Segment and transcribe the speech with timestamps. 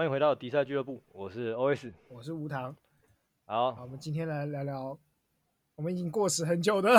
[0.00, 2.74] 欢迎回到迪赛俱乐部，我是 OS，我是无糖。
[3.44, 4.98] 好，好，我们今天来聊聊
[5.76, 6.90] 我们已经过时很久的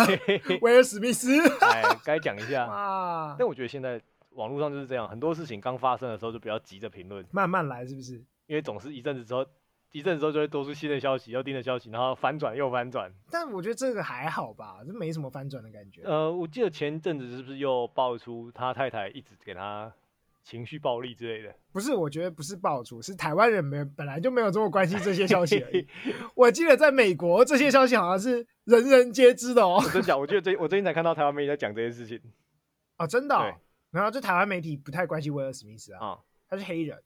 [0.62, 1.36] 威尔史密斯。
[1.62, 3.36] 哎，该讲一下啊。
[3.40, 4.00] 但我觉得现在
[4.34, 8.24] 网络上就是这样，很多事情刚发生的时候就不要急着评论，慢慢来，是不是？
[8.46, 9.44] 因为总是一阵子之后，
[9.94, 13.12] 一阵子之后就会多出新的消息，又新的消息，然后反转又反转。
[13.32, 16.04] 但我觉得这个还好吧，这没什么反转的感觉。
[16.04, 19.92] 呃，我记得前阵子是不是又爆出他太太一直给他。
[20.44, 25.88] 情绪暴力之类的，不是，我觉得不是爆出，是台湾人没本来就没有这么关心这些消息而已。
[26.34, 29.80] 我记得在美国，这些消息好像是人人皆知的哦。
[29.84, 32.20] 我真讲，我觉得最我最近才看到台湾媒体在讲这件事情。
[32.98, 33.54] 哦，真的、哦？
[33.92, 36.98] 然后就台湾媒体不太关心威尔史密斯啊，嗯、他是黑人，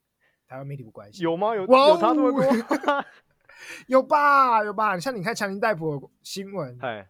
[0.48, 1.22] 台湾媒体不关心。
[1.22, 1.54] 有吗？
[1.54, 3.06] 有有他这么多？
[3.88, 4.64] 有吧？
[4.64, 4.98] 有吧？
[4.98, 7.10] 像你看强尼戴普的新闻，哎，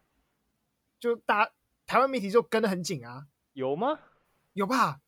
[1.00, 1.50] 就大
[1.86, 3.28] 台湾媒体就跟得很紧啊。
[3.54, 4.00] 有吗？
[4.54, 5.02] 有吧？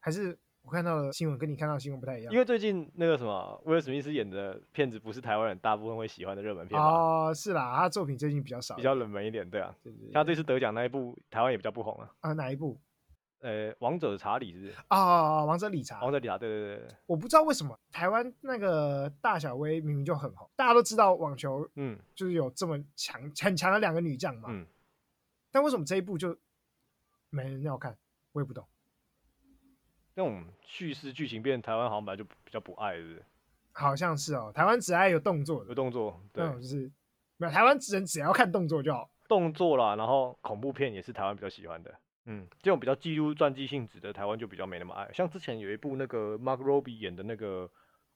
[0.00, 0.38] 还是？
[0.62, 9.74] 我看到的新闻跟你看到的新闻不太一样，因为最近那个什么威尔史密斯演的片子不是台湾人大部分会喜欢的热门片哦，是啦，他作品最近比较少，比较冷门一点，对啊。
[9.82, 12.10] 对对对，他这次得奖那一部，台湾也比较不红啊。
[12.20, 12.78] 啊，哪一部？
[13.40, 14.74] 呃，王者查理是不是？
[14.88, 16.02] 啊，王者理查。
[16.02, 16.88] 王者理查，对对对。
[17.06, 24.66] 我不知道为什么台湾那个大小威明明就很红，大家都知道网球，嗯，就是有这么强很强的两个女将嘛，嗯。
[25.50, 26.36] 但为什么这一部就
[27.30, 27.96] 没人要看？
[28.32, 28.64] 我也不懂。
[30.22, 33.24] 那种叙事剧情片，台湾好像本来就比较不爱，是不是？
[33.72, 36.90] 好像是哦，台湾只爱有动作的，有动作，对，就是
[37.38, 41.94] 没有台湾人只要看动作就好，动作啦，然后恐怖片也是台湾比较喜欢的，
[42.26, 45.10] 嗯，这种比较记录传记性质的，台湾就比较没那么爱。
[45.14, 47.66] 像之前有一部那个 Mark Robbie 演的那个《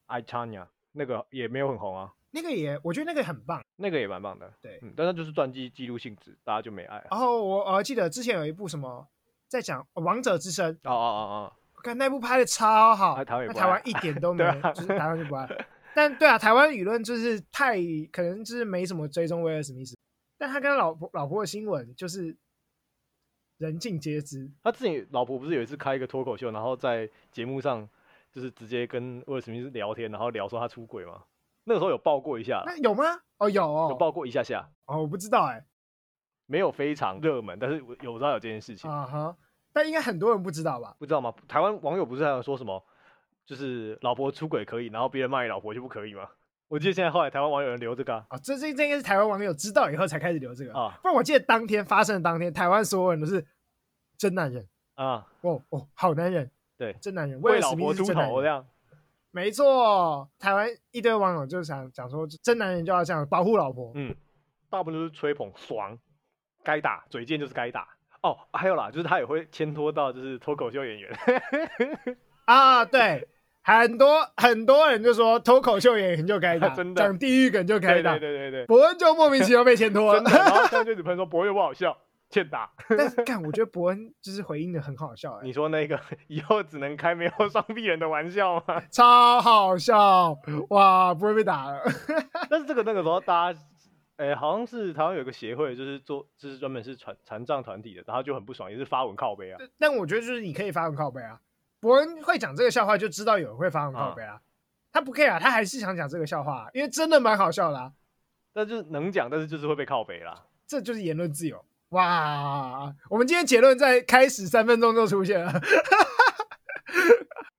[0.07, 7.03] I Tanya》，那个也没有很红啊，那个也我觉得那个很棒，那个也蛮棒的，对，嗯，但是就是传记记录性质，大家就没爱。
[7.11, 9.09] 然后我我还记得之前有一部什么
[9.49, 11.53] 在讲《王者之声》，哦哦哦哦。
[11.85, 15.47] 看那部拍的超好，台湾台湾一点都 没有，啊、就是台湾就不爱。
[15.95, 17.77] 但对啊，台湾舆论就是太
[18.11, 19.95] 可能就是没什么追踪威尔史密斯，
[20.39, 22.35] 但他跟他老婆老婆的新闻就是
[23.59, 24.51] 人尽皆知。
[24.63, 27.87] 他自己老婆不是有一次开一个脱口秀，然后在节目上
[28.33, 31.23] 就是直接跟威尔史密斯聊天，然后聊说他出轨吗？
[31.65, 33.05] 那个时候有爆过一下，那有吗？
[33.39, 34.69] 哦，有哦，有爆过一下下。
[34.87, 35.65] 哦，我不知道哎、欸，
[36.47, 38.91] 没有非常热门，但是我有知道有这件事情。
[38.91, 39.37] 啊哈。
[39.75, 40.97] 但应该很多人不知道吧？
[40.99, 41.35] 不知道吗？
[41.47, 42.83] 台湾网友不是还有说什么，
[43.45, 46.27] 就是老婆出轨可以，然后别人骂你老婆就不可以吗？
[46.69, 50.99] 我记得现在后来台湾网友人留这个啊，哦、这这这应该是台湾网友知道以后才开始留这个啊。
[51.03, 53.45] 不然我记得当天发生的当天，台湾所有人都是
[54.17, 58.67] 真男人啊，哦哦，好男人，对，真男人为老婆出头这样，
[59.31, 60.29] 没错。
[60.39, 64.15] 台湾一堆网友就想讲说，真男人就要这样保护老婆，嗯，
[64.71, 65.99] 大部分都是吹捧爽，
[66.63, 67.89] 该打嘴贱就是该打。
[68.25, 71.13] 哦，还有啦，就是他也会牵拖到就是脱口秀演员
[72.47, 73.29] 啊，对，
[73.63, 81.95] 很多很多人就说脱口秀演员就该打， 真的讲地狱梗就该打，对对对对，伯恩就莫名其妙被牵拖了，然后 现在就只喷说伯恩又不好笑，
[82.31, 82.71] 欠打。
[82.89, 88.83] 但是干，我觉得伯恩就是回应的很好笑，欸，你说那个以后只能开没有双臂人的玩笑吗？
[88.91, 90.35] 超好笑，
[90.71, 91.83] 哇，不会被打了。
[92.49, 93.59] 但是这个那个时候大家。
[94.17, 99.59] 哎、欸，好像是台湾有个协会，就是做，就是专门是残残障团体的，然后就很不爽，也是发文靠背啊。
[99.77, 101.41] 但我觉得就是你可以发文靠背啊，
[101.81, 104.35] 伯恩会讲这个笑话，就知道有人会发文靠背啊。
[104.35, 104.41] 啊
[104.93, 107.93] 他不 care 啊，他还是想讲这个笑话，因为真的蛮好笑的啊。
[108.53, 110.47] 但就是能讲，但是就是会被靠背啦。
[110.69, 112.95] 这就是言论自由哇！
[113.11, 115.53] 我们今天结论在开始三分钟就出现了。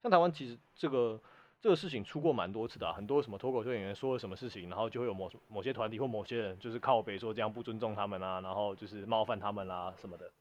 [0.02, 1.22] 像台湾其实这个。
[1.66, 10.32] 这个事情出过蛮多次的、啊，很多什么脱口秀演员说了什么事情，然后就会有某某些团体或某些人就是靠北说这样不尊重他们啊，然后就是冒犯他们啊什么的。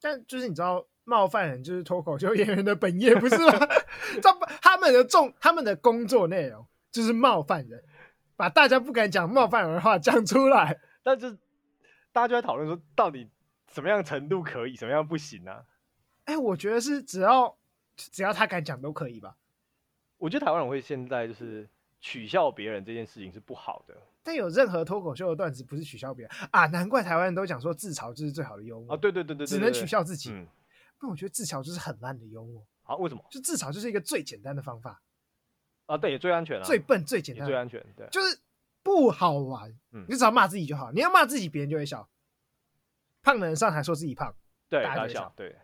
[0.00, 3.52] 但就是你知道，冒犯人就是脱口秀演员的本业，不是吗？
[4.22, 4.32] 他
[4.62, 7.82] 他们的重，他们的工作内容就是冒犯人，
[8.36, 10.78] 把大家不敢讲冒犯人的话讲出来。
[11.02, 11.36] 但是
[12.12, 13.28] 大家就在讨论说，到底
[13.72, 15.64] 什么样程度可以，什么样不行呢、啊？
[16.26, 17.58] 哎，我觉得是只要
[17.96, 19.34] 只要他敢讲都可以吧。
[20.18, 21.68] 我觉得台湾人会现在就是
[22.00, 26.66] 取笑别人这件事情是不好的，但有任何脱口秀的段子不是取笑别人啊？
[26.66, 28.96] 难怪台湾人都讲说自嘲就是最好的幽默啊！
[28.96, 30.30] 对对对对，只能取笑自己。
[30.30, 30.46] 嗯，
[31.00, 32.94] 那我觉得自嘲就是很烂的幽默啊？
[32.96, 33.24] 为什么？
[33.30, 35.00] 就自嘲就是一个最简单的方法
[35.86, 35.96] 啊？
[35.96, 38.38] 对，也最安全啊，最笨最简单最安全，对，就是
[38.82, 39.70] 不好玩。
[39.92, 42.08] 嗯，你只要骂自己就好，你要骂自己，别人就会笑。
[43.22, 44.34] 胖的人上台说自己胖，
[44.68, 45.56] 对，大家笑，对。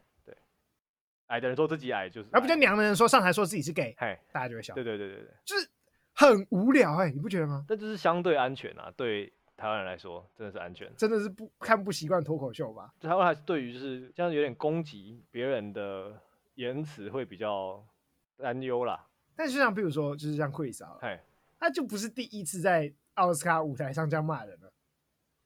[1.29, 4.75] 矮的人说自己矮就是，而比较娘的人说上台说自己是 gay，嘿，大家就会笑。
[4.75, 5.69] 对对对对对，就是
[6.13, 7.65] 很无聊哎、欸，你不觉得吗？
[7.67, 12.93] 但就是相对安全啊，对台湾人来说真的是安全，真的是不看不习惯脱口秀吧？
[13.01, 16.13] 台湾还是对于就是这样有点攻击别人的
[16.55, 17.85] 言辞会比较
[18.37, 19.07] 担忧啦。
[19.37, 20.99] 但就像比如说，就是像 Chris 啊，
[21.59, 24.73] 他就不是第一次在奥斯卡舞台上这样骂人了。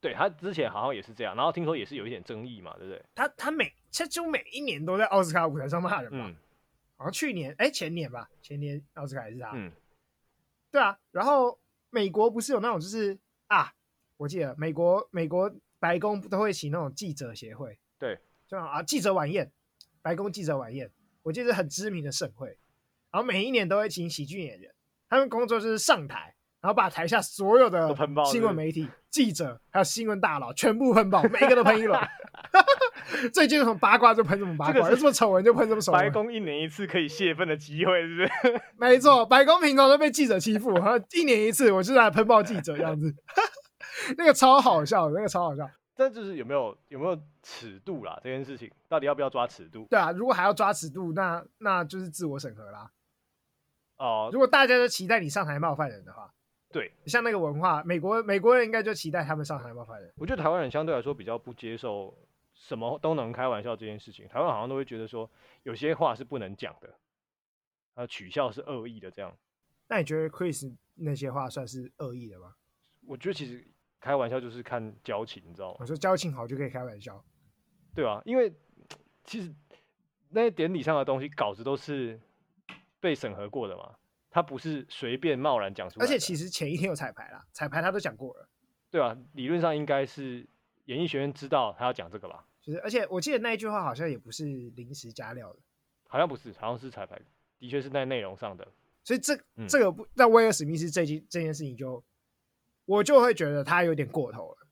[0.00, 3.04] 对，他之前好像也是这样，然后听说也是有一点争议嘛，对不对？
[3.14, 6.28] 他他每他就每一年都在奥斯卡舞台上骂人嘛。
[6.28, 6.36] 嗯。
[6.96, 9.50] 好像去年哎前年吧，前年奥斯卡还是他。
[9.54, 9.72] 嗯。
[10.70, 11.58] 对啊，然后
[11.90, 13.18] 美国不是有那种就是
[13.48, 13.72] 啊，
[14.16, 17.78] 我记得美国美国白宫都会请那种记者协会。
[17.98, 18.18] 对。
[18.46, 19.50] 就啊记者晚宴，
[20.00, 20.90] 白宫记者晚宴，
[21.22, 22.58] 我记得是很知名的盛会，
[23.10, 24.72] 然后每一年都会请喜剧演员，
[25.08, 26.34] 他们工作就是上台。
[26.60, 27.94] 然后把台下所有的
[28.24, 31.98] 新闻媒体、记者还有新闻大佬全部喷爆，每一个都喷一轮。
[33.32, 36.00] 最近什么八卦就喷什么八卦，有什么丑闻就喷什么丑闻。
[36.00, 38.62] 白宫一年一次可以泄愤的机会，是不是？
[38.76, 43.14] 没错，白宫平常都被记者欺负，然 后一年一次，我就来喷爆记者这样子。
[44.16, 45.68] 那个超好笑，那个超好笑。
[45.96, 48.20] 但就是有没有有没有尺度啦？
[48.22, 49.86] 这件事情到底要不要抓尺度？
[49.90, 52.90] 对啊，如果还要抓尺度，那那就是自我审核啦。
[53.96, 56.30] 哦、呃，如果大家都期待你上台冒犯人的话。
[56.70, 60.12] 对，像那个文化，美国美国人应该就期待他们上台冒犯人。
[60.16, 62.14] 我觉得台湾人相对来说比较不接受
[62.52, 64.28] 什么都能开玩笑这件事情。
[64.28, 65.30] 台湾好像都会觉得说
[65.62, 66.94] 有些话是不能讲的，
[67.94, 69.34] 啊，取笑是恶意的这样。
[69.88, 72.54] 那你觉得 Chris 那些话算是恶意的吗？
[73.06, 73.66] 我觉得其实
[73.98, 75.76] 开玩笑就是看交情，你知道吗？
[75.80, 77.24] 我说交情好就可以开玩笑，
[77.94, 78.52] 对啊，因为
[79.24, 79.54] 其实
[80.28, 82.20] 那些典礼上的东西稿子都是
[83.00, 83.94] 被审核过的嘛。
[84.30, 88.48] 他不是随便贸然讲出来，而且其实前一天有彩排啦，彩排他都讲过了。
[88.90, 90.46] 对啊，理论上应该是
[90.84, 92.44] 演艺学院知道他要讲这个吧？
[92.62, 94.44] 就是，而且我记得那一句话好像也不是
[94.76, 95.58] 临时加料的，
[96.06, 97.20] 好像不是，好像是彩排，
[97.58, 98.66] 的确是在内容上的。
[99.04, 102.02] 所以这、嗯、这个不，在威尔史密斯这件这件事情就，
[102.84, 104.66] 我就会觉得他有点过头了。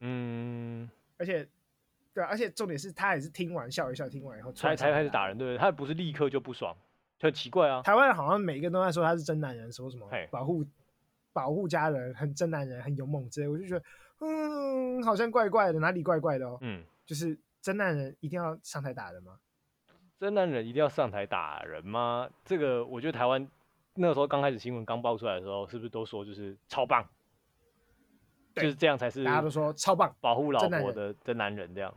[0.00, 1.48] 嗯，而且，
[2.12, 5.58] 对啊，而且重点是他也是听完笑一笑，听完以后才才开始打人，对不对？
[5.58, 6.76] 他不是立刻就不爽。
[7.20, 7.80] 很奇怪啊！
[7.82, 10.64] 台湾人好像每个人都在说他是真男人，说什么保护
[11.32, 13.48] 保护家人，很真男人，很勇猛之类。
[13.48, 13.84] 我就觉得，
[14.20, 16.58] 嗯，好像怪怪的，哪里怪怪的哦？
[16.60, 19.38] 嗯，就是真男人一定要上台打人吗？
[20.18, 22.28] 真男人一定要上台打人吗？
[22.44, 23.48] 这个我觉得台湾
[23.94, 27.08] 那时候刚开始新闻刚爆出来的时候，是不是都说就是超棒？
[28.54, 31.92] 就是这样才是大家都说超棒，保护老婆的真男人这样。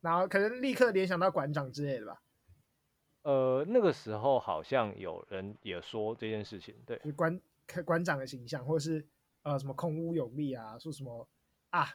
[0.00, 2.20] 然后可能立刻联想到馆长之类的吧。
[3.24, 7.40] 呃，那个时候好像有人也说这件事情，对，馆
[7.84, 9.04] 馆长的形象，或者是
[9.42, 11.26] 呃什么孔武有力啊，说什么
[11.70, 11.88] 啊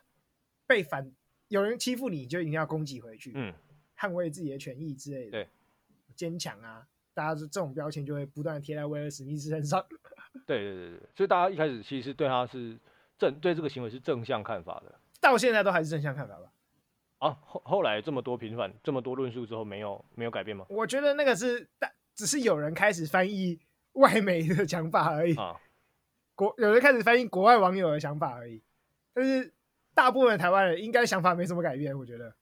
[0.65, 1.11] 被反
[1.47, 3.53] 有人欺负你就一定要攻击回去，嗯，
[3.95, 5.47] 捍卫自己的权益之类的，对，
[6.15, 9.85] 坚强啊，大家这种标签就会不断贴在威尔史密斯身上，
[10.47, 12.75] 对对对对，所以大家一开始其实对他是
[13.19, 16.51] 正对这个行为是正向看法的，到现在都还是正向看法吧。
[17.19, 20.65] 啊，后后来这么多平反，这么多论述之后，没有没有改变吗？
[20.69, 23.59] 我觉得那个是大，只是有人开始翻译
[23.93, 25.35] 外媒的想法而已。
[25.35, 25.59] 啊，
[26.33, 28.61] 国有人开始翻译国外网友的想法而已。
[29.13, 29.53] 但是
[29.93, 32.33] 大部分的台湾人应该想法没什么改变，我觉得。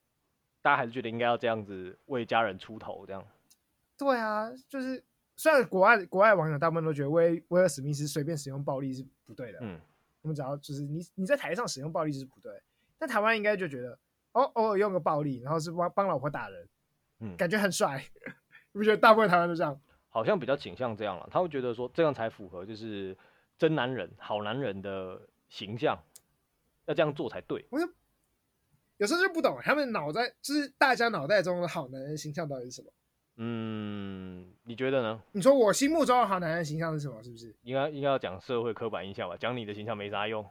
[0.62, 3.26] 大家还是觉得应该要这样子为家人出头，这样。
[3.98, 5.04] 对啊，就是
[5.36, 9.80] 虽然国外国外网友大部分都觉得威威尔史密斯随便使用暴力是不对的，嗯，
[10.22, 12.52] 我们只要就是你你在台上使用暴力就是不对，
[13.00, 13.98] 但台湾应该就觉得。
[14.38, 16.68] 哦，偶尔用个暴力，然后是帮帮老婆打人，
[17.22, 18.04] 嗯，感觉很帅。
[18.72, 19.80] 你不觉得大部分台湾都这样？
[20.10, 21.28] 好像比较倾向这样了。
[21.32, 23.16] 他会觉得说这样才符合就是
[23.58, 25.98] 真男人、好男人的形象，
[26.86, 27.66] 要这样做才对。
[27.70, 27.88] 我就
[28.98, 32.92] 有时候就不懂他们脑袋，就是大家脑袋中的好男人形象到底是什么？
[33.40, 35.22] 嗯，你觉得呢？
[35.32, 37.22] 你说我心目中的好男人形象是什么？
[37.22, 37.56] 是不是？
[37.62, 39.38] 应该应该要讲社会刻板印象吧？
[39.40, 40.44] 讲你的形象没啥用。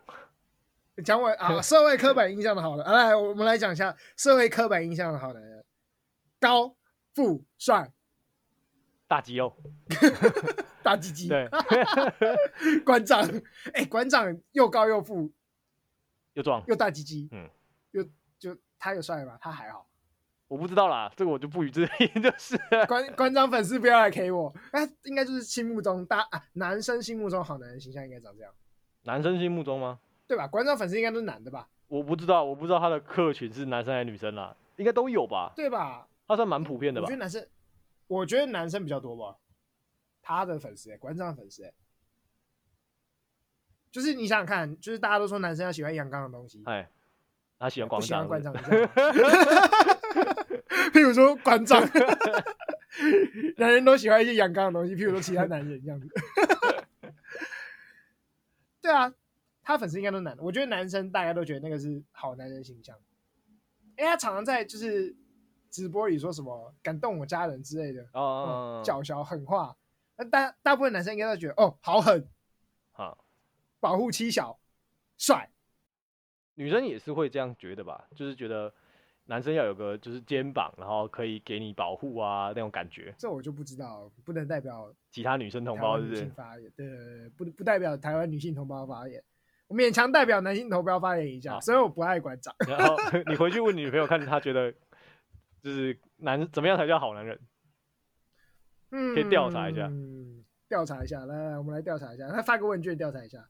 [1.05, 5.65] 讲我 啊，社会刻板印象的好的，来，我们来讲一下社会刻板印象的好男人：
[6.41, 6.75] 高、
[7.15, 7.93] 富、帅、
[9.07, 9.55] 大肌肉、
[10.83, 11.29] 大鸡鸡。
[11.29, 11.49] 对，
[12.85, 13.23] 馆长，
[13.75, 15.31] 哎、欸，馆长又高又富，
[16.35, 16.65] 又壮。
[16.67, 17.49] 又大鸡鸡，嗯，
[17.91, 18.03] 又
[18.39, 19.39] 就他有帅吧？
[19.41, 19.87] 他还好，
[20.49, 22.57] 我不知道啦，这个我就不予置评，就是。
[22.87, 28.53] 馆馆长粉丝不要来 K 我，那应该就是心目中大啊，男生心目中好男人形象应该长这样，
[29.03, 30.01] 男生心目中吗？
[30.27, 30.49] 对吧？
[30.49, 31.69] 馆长粉丝应该都是男的吧？
[31.89, 35.53] 我不知道，我不知道他的客群是男生还是女生啦，应该都有吧？
[35.55, 36.09] 对吧？
[36.27, 37.05] 他算蛮普遍的吧？
[37.05, 37.47] 我觉得男生，
[38.09, 39.37] 我觉得男生比较多吧。
[40.21, 41.73] 他的粉丝、欸，馆长的粉丝、欸，
[43.93, 46.91] 就是你想想看，就是大家都说男生要喜欢阳刚的东西，哎，
[47.61, 48.53] 他喜欢馆长， 馆长。
[50.93, 51.81] 譬如说馆长，
[53.59, 56.09] 男人都喜欢一些阳刚的东西，譬如说其他男人这样子。
[58.83, 59.15] 对啊。
[59.67, 62.97] 他粉丝应该都男的，我觉得男生大家都觉得那个是好男人形象。
[63.99, 65.15] 因为，他常常在就是
[65.71, 69.77] 直播里说什么感动我家人之类的，哦，叫嚣狠话，
[70.17, 72.29] 那大大部分男生应该都觉得哦，好狠，
[72.93, 73.25] 好，
[73.81, 74.57] 保护妻小，
[75.19, 75.51] 帅。
[76.55, 78.07] 女生也是会这样觉得吧？
[78.15, 78.73] 就是觉得
[79.25, 83.13] 男生要有个就是肩膀，然后可以给你保护啊那种感觉。
[83.19, 86.25] 这我就不知道，不能代表其他女生同胞是不是？
[86.27, 89.36] 发言，对对对，不不代表台湾女性同胞发言，我
[89.69, 91.59] 勉强代表男性同胞发言一下。
[91.61, 92.55] 所以我不爱馆长。
[92.69, 92.97] 然后
[93.27, 94.73] 你回去问你女朋友，看她觉得
[95.63, 97.39] 就是男怎么样才叫好男人？
[98.91, 99.87] 嗯，可以调查一下。
[99.87, 102.29] 嗯，调查一下，来来，我们来调查一下。
[102.29, 103.49] 他发个问卷调查一下。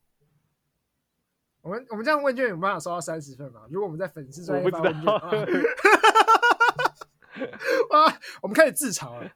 [1.61, 3.63] 我们我们这样问卷有办法收到三十份吗？
[3.71, 5.29] 如果我们在粉丝专页发问卷的话，
[7.91, 9.31] 啊，我们开始自嘲了，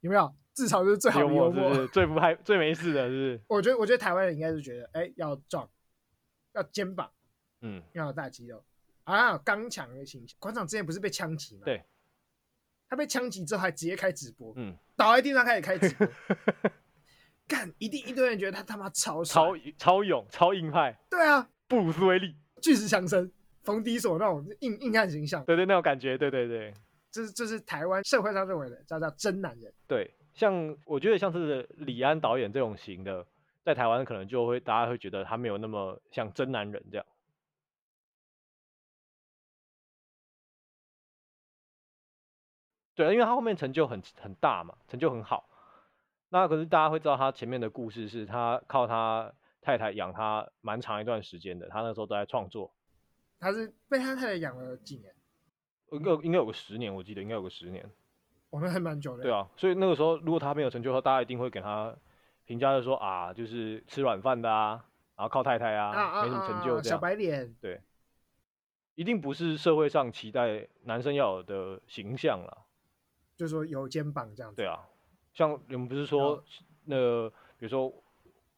[0.00, 0.34] 有没有？
[0.54, 3.40] 自嘲就是最好的幽默，是是最不害、最没事的，是不是？
[3.46, 5.68] 我觉得，我觉得台湾人应该是觉得，哎、欸，要壮，
[6.56, 7.10] 要肩膀，
[7.60, 8.64] 嗯，要有大肌肉，
[9.04, 10.36] 啊，刚强的形象。
[10.40, 11.62] 馆长之前不是被枪击吗？
[11.64, 11.84] 对，
[12.88, 16.08] 他被枪击之后还直接开直播，嗯，倒在地上开始开直播。
[17.46, 20.98] 干，一定一堆人觉得他他妈超超超勇、超硬派。
[21.08, 21.48] 对啊。
[21.68, 23.30] 布鲁斯威利，巨石强森，
[23.62, 26.72] 冯迪索那种硬硬汉形象，对对，那种感觉，对对对，
[27.10, 29.72] 这是这是台湾社会上认为的叫叫真男人。
[29.86, 33.26] 对，像我觉得像是李安导演这种型的，
[33.66, 37.04] 在台湾可能就会大家会觉得他没有那么像真男人这样。
[42.94, 45.50] 对，因为他后面成就很很大嘛，成就很好。
[46.30, 49.34] 那可是大家会知道他前面的故事是他靠他。
[49.62, 52.72] 太太养他蛮长一段时间的，他那时候都在创作。
[53.40, 55.12] 他是被他太太养了几年？
[55.90, 57.84] 应该应该有个十年，我记得应该有个十年。
[58.50, 59.24] 我们还蛮久的。
[59.24, 61.92] 对啊，所以那个时候如果他没有成就的话，大家一定会给他
[62.46, 64.84] 评价，就说啊，就是吃软饭的啊，
[65.16, 67.54] 然后靠太太啊，啊没什么成就这样，小白脸。
[67.60, 67.80] 对，
[68.94, 72.64] 一定不是社会上期待男生要有的形象了。
[73.36, 74.56] 就是说有肩膀这样子。
[74.56, 74.80] 对啊，
[75.34, 76.42] 像我们不是说
[76.84, 77.92] 那个，比如说。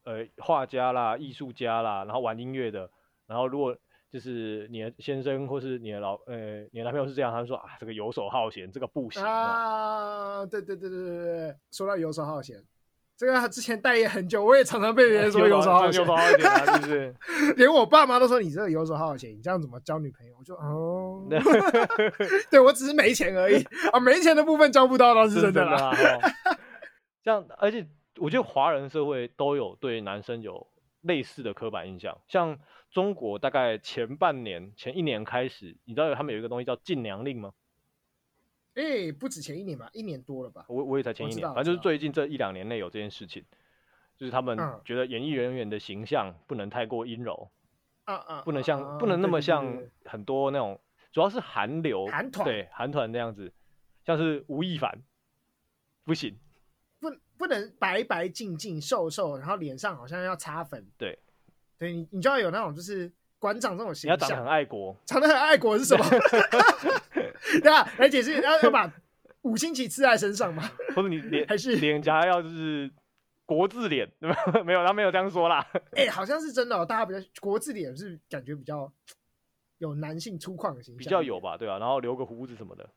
[0.05, 2.89] 呃，画家啦，艺术家啦，然后玩音乐的，
[3.27, 3.77] 然后如果
[4.09, 10.43] 就是你的先生或是你的老呃你的男朋友是这样，他就说啊，这个游手好闲，这个不行啊。
[10.47, 12.63] 对对对对对对，说到游手好闲，
[13.19, 17.13] 这个他之前待业很久，我也常常被别人说游手好 闲， 是不是？
[17.57, 20.33] 连我爸妈都说你这个游手好闲，你这样怎么交女朋友？
[20.39, 21.27] 我就哦，
[22.49, 23.61] 对我只是没钱而已
[23.91, 25.93] 啊，没钱的部分交不到倒是真的啦。
[27.21, 27.85] 这样，而且。
[28.21, 30.67] 我觉得华人社会都有对男生有
[31.03, 32.59] 类似的刻板印象，像
[32.91, 37.51] 中国大概前半年、前一年开始，你知道他们有一个东西叫禁娘令吗？
[38.75, 40.65] 哎、欸，不止前一年吧，一年多了吧？
[40.67, 43.43] 我我也才前一年，反正就是最近这一两年内有这件事情，
[44.17, 47.49] 就是他们觉得演艺人员的形象不能太过阴柔，
[48.05, 50.79] 啊啊，不能像、啊、不能那么像很多那种，
[51.11, 53.51] 主要是韩流韩团对韩团那样子，
[54.05, 55.01] 像是吴亦凡，
[56.05, 56.37] 不行。
[57.37, 60.85] 不能白白净净瘦瘦，然后脸上好像要擦粉。
[60.97, 61.17] 对，
[61.77, 63.09] 对你，你就要有那种就是
[63.39, 64.17] 馆长这种形象。
[64.17, 66.03] 你要长得很爱国，长得很爱国是什么？
[67.61, 68.91] 对啊，来解释，要要把
[69.41, 70.69] 五星旗刺在身上吗？
[70.95, 72.91] 或者你 脸还是脸颊要就是
[73.45, 74.63] 国字脸，对吧？
[74.63, 75.65] 没有，他没有这样说啦。
[75.93, 78.91] 哎、欸，好像是真的、哦，大家比较国字脸是感觉比较
[79.77, 81.57] 有男性粗犷的形象，比较有吧？
[81.57, 82.89] 对啊，然后留个胡子什么的，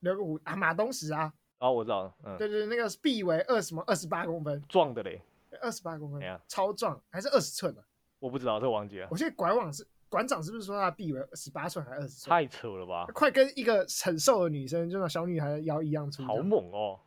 [0.00, 1.32] 留个胡啊，马东石啊。
[1.58, 5.20] 哦，我知道了，嗯，对对，那个臂围二什么二十八公分，壮的嘞，
[5.60, 7.84] 二十八公分，啊、超壮，还是二十寸的？
[8.18, 9.06] 我不知道，这个忘记了。
[9.10, 12.28] 我现在拐网是馆长，是不是说他臂围十八寸还是二十寸？
[12.28, 13.06] 太扯了吧！
[13.14, 17.00] 快跟一个很瘦的女生，就那小女孩的腰一样粗，好猛哦！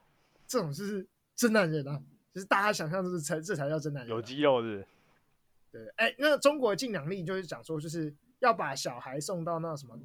[0.47, 2.01] 这种就是真男人啊，
[2.33, 4.87] 就是大家想象就是才这才叫真男人，啊，有肌肉是，是。
[5.71, 9.95] 对，哎、欸，那中国的禁娘令就是讲说，就是要把小孩送到那什么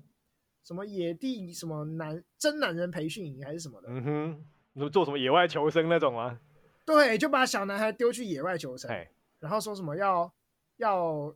[0.62, 4.44] 什么野地什么男真男人培训营还是什么的，嗯哼。
[4.72, 6.38] 你说做什么野外求生那种吗？
[6.84, 8.90] 对，就把小男孩丢去野外求生，
[9.38, 10.32] 然后说什么要
[10.76, 11.34] 要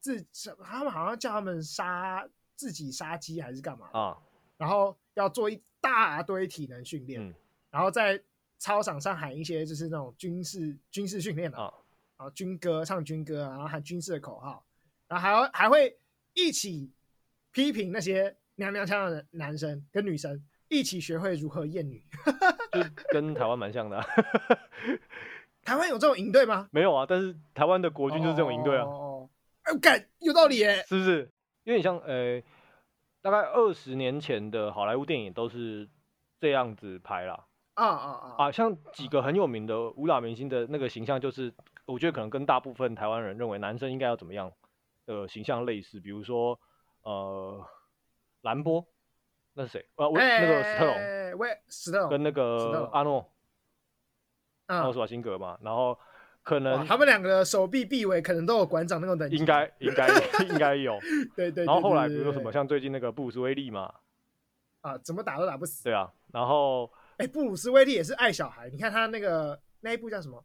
[0.00, 0.24] 自
[0.64, 4.16] 他们好像叫他们杀自己杀鸡还是干嘛啊？
[4.56, 7.34] 然后要做一大堆体能训练，嗯，
[7.70, 8.20] 然后在
[8.58, 11.72] 操场上喊一些就是那种军事军事训练的啊，
[12.16, 14.64] 然后军歌唱军歌，然后喊军事的口号，
[15.06, 15.98] 然后还要还会
[16.34, 16.90] 一起
[17.52, 20.42] 批评那些娘娘腔的男生跟女生。
[20.70, 21.98] 一起学会如何厌女，
[22.72, 24.06] 就跟台湾蛮像的、啊。
[25.64, 26.68] 台湾有这种营队吗？
[26.70, 28.84] 没有啊，但是台湾的国军就是这种营队啊。
[28.84, 29.07] 哦，
[29.68, 31.30] 哎，干，有道理耶，是不是？
[31.64, 32.42] 因为你像呃，
[33.20, 35.86] 大概二十年前的好莱坞电影都是
[36.40, 37.44] 这样子拍啦。
[37.74, 38.34] 啊啊啊！
[38.38, 41.52] 啊，像几个很有名的武打明星的那个形象，就是
[41.84, 44.50] 我觉得可能跟大部分台湾人认为男生应该要怎么样
[45.04, 46.58] 的形象类似，比如说
[47.02, 47.64] 呃，
[48.40, 48.86] 兰波。
[49.54, 49.88] 那是谁？
[49.96, 53.28] 呃，我、欸、那个史特龙，喂，史特龙跟那个阿诺，
[54.66, 55.98] 阿诺、嗯、施瓦辛格嘛，然后
[56.48, 60.08] 可能他们两个的手臂臂围可能都有馆长那种等级，应该应该
[60.48, 60.98] 应该有。
[61.36, 61.66] 对，对。
[61.66, 63.92] 然后后来比如说什么，像最近那个布鲁斯威利嘛，
[64.80, 65.84] 啊，怎么打都打不死。
[65.84, 70.42] 对啊，然后哎，布鲁斯威利也是爱小孩，你看他那个那一部叫什么？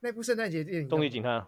[0.00, 1.40] 那部圣诞节电影《动力警探》。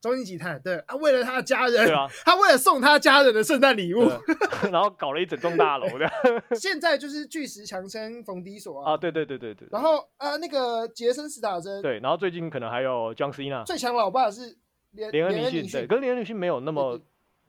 [0.00, 4.08] 终极警探，对啊，为了他的家人，对啊，他为了送他家人的圣诞礼物，
[4.72, 6.10] 然后搞了一整栋大楼的。
[6.56, 9.68] 现在就是巨石强森冯迪索啊，对对对对对。
[9.70, 13.62] 然后呃，那个杰森斯塔森，对，然后最近可能还有江西呢。
[13.66, 14.56] 最强老爸是
[14.92, 16.98] 连连恩尼逊，对，可是连恩尼逊没有那么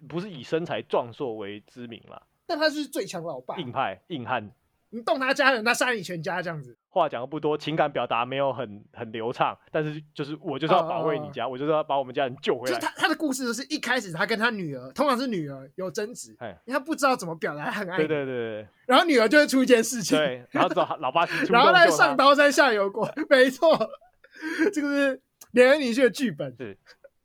[0.10, 4.52] 不是以身材壮硕为知名啦，但他是最强老爸，硬派硬汉。
[4.92, 6.78] 你动他家人，他杀你全家这样子。
[6.90, 12.74] 话讲的不多，情感表达没有很很流畅，但是就是我就是要保卫你家，uh, 我就是要把我们家人救回来。
[12.74, 18.06] 就是他他的故事就是一开始他跟他女儿，通常是女儿有争执，嘿因为他不知道怎么表达，很爱你。
[18.06, 18.68] 对对对。
[18.86, 21.34] 然后女儿就会出一件事情，对，然后找老爸去。
[21.48, 23.70] 然后再上刀山下油锅， 没错，
[24.74, 25.22] 这个是
[25.52, 26.54] 连恩尼逊的剧本。
[26.58, 26.78] 对，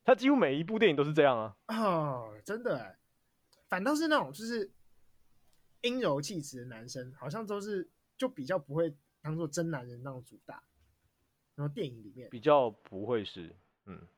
[0.04, 1.52] 他几乎每一部电影都是这样啊。
[1.66, 2.94] 哦，真的，
[3.68, 4.70] 反倒是那种就是
[5.86, 7.88] 阴柔气质的男生，好像都是。
[8.18, 10.62] 就比较不会当做真男人那种主打，
[11.54, 12.30] 然后电影里面。
[12.30, 14.08] 比较不会是，嗯，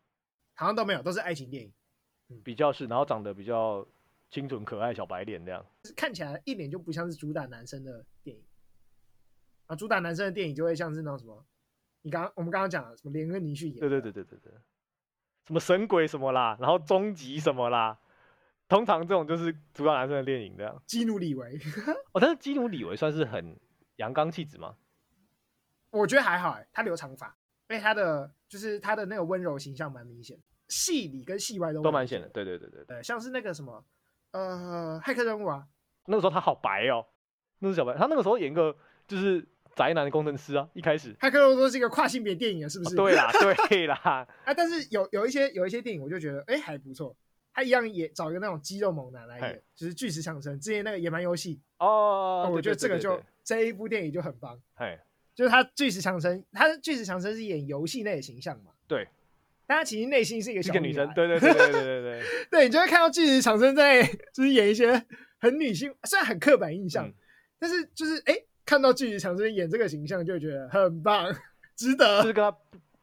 [0.54, 1.72] 好像都没有，都是爱情电影，
[2.28, 3.84] 嗯，比较是，然后长得比较
[4.30, 8.44] 清纯可爱小白脸这样，看起来一点就不像是主打男生的电影，
[9.66, 11.44] 啊，主打男生的电影就会像是那种什么，
[12.02, 14.52] 你刚刚我们刚刚讲的什么连恩尼去演，对对对对对对，
[15.44, 17.98] 什么神鬼什么啦，然后终极什么啦。
[18.68, 21.58] 通常这种就是主打男生的电影这样，基努里维，
[22.12, 23.58] 哦，但是基努里维算是很。
[23.98, 24.76] 阳刚气质吗？
[25.90, 27.36] 我觉得还好哎，他留长发，
[27.68, 32.28] 因为他的就是他的那个温柔形象蛮明显，戏里跟戏外都都蛮显的。
[32.28, 33.84] 对对对对对，像是那个什么
[34.30, 35.66] 呃，骇客任务啊，
[36.06, 37.04] 那个时候他好白哦，
[37.58, 38.76] 那是小白，他那个时候演个
[39.08, 39.44] 就是
[39.74, 42.94] 宅男的工程师啊，一开始骇客任务都是一个跨性别电影啊，是不是？
[42.94, 43.32] 哦、对啦，
[43.68, 43.96] 对啦，
[44.44, 47.16] 啊，但是有有一些有一些电影我就觉得哎、欸、还不错。
[47.58, 54.56] 他一样也找一个那种肌肉猛男来演，就是巨石强森之前那个野蛮游戏哦，我觉得这个就这一部电影就很棒。
[54.76, 54.96] 嘿
[55.34, 58.70] 就是他巨石强森，他巨石强森是演游戏类的形象嘛？
[58.86, 59.08] 对，
[59.66, 61.12] 但他其实内心是一个小女，女生。
[61.14, 65.04] 对对对对对对对，对 你就会看到巨石强森在就是演一些
[65.40, 67.14] 很女性，虽然很刻板印象，嗯、
[67.58, 71.34] 但是就是哎、欸，看到巨石强森演这个形象就觉得很棒，
[71.74, 72.22] 值得。
[72.22, 72.56] 就是跟他。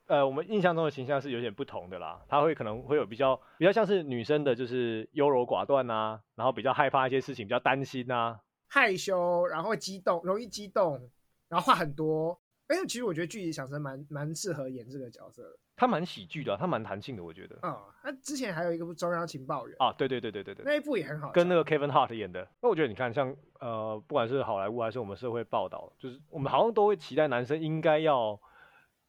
[0.07, 11.09] 呃，我们印象中的形象是有点不同的啦，他会可能会有比较比较像是女生的，就是优柔寡断啊，然后比较害怕一些事情，比较担心啊，害羞，然后会激动，容易激动，
[11.49, 12.39] 然后话很多。
[12.67, 15.57] 哎，其实我觉得巨石强森蛮蛮适合演这个角色的。
[15.75, 17.57] 他蛮喜剧的、啊，他蛮弹性的，我觉得。
[17.61, 22.47] 啊、哦，他之前还有一个中央情报员啊，对对对对对对，那一部也很好，跟那个 Kevin Hart 演的。
[22.61, 28.39] 那我觉得你看，像呃，不管是好莱坞还是我们社会报道，就是我们好像都会期待男生应该要。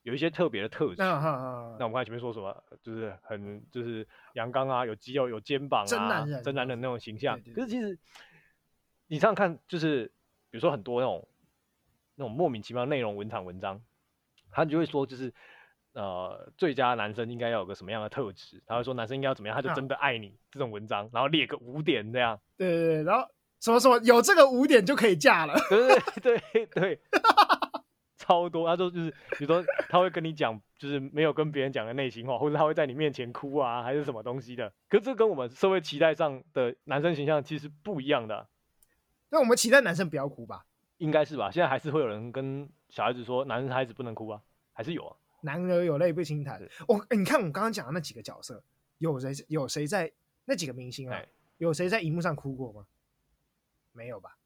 [0.06, 1.02] 有一些特别的特质。
[1.02, 7.36] 啊啊啊、那我们刚才前面说什么，就是很就是阳刚啊，有肌肉，有肩膀啊，真男人，真男人那种形象。
[7.52, 7.98] 可是其实
[9.08, 10.06] 你这样看，就是
[10.48, 11.28] 比如说很多那种
[12.14, 13.82] 那种莫名其妙的内容文场文章，
[14.52, 15.34] 他就会说，就是
[15.94, 18.62] 呃，最佳男生应该要有个什么样的特质？
[18.64, 22.40] 他会说男生应该要怎么样，他就真的爱你、啊、这种文章，然后列个五点这样。
[22.56, 25.54] 对对对，然后什么什么有这个五点就可以嫁了。
[25.68, 27.00] 对对对对。
[27.10, 27.15] 对
[28.26, 34.72] 超多，他说就是，比如说他会跟你讲，就是没有跟别人讲的内心话，或者他会在你面前哭啊，还是什么东西的。
[34.88, 38.48] 可是这跟我们社会期待上的男生形象其实不一样的啊。
[39.28, 40.66] 那我们期待男生不要哭吧？
[40.98, 41.52] 应该是吧？
[41.52, 45.16] 现在还是会有人跟小孩子说，男孩子不能哭啊，还是有啊。
[45.42, 46.60] 男儿有泪不轻弹。
[46.88, 48.60] 我你看我刚刚讲的那几个角色，
[48.98, 50.10] 有谁有谁在
[50.46, 51.22] 那几个明星啊？
[51.58, 52.86] 有谁在荧幕上哭过吗？
[53.92, 54.36] 没有吧？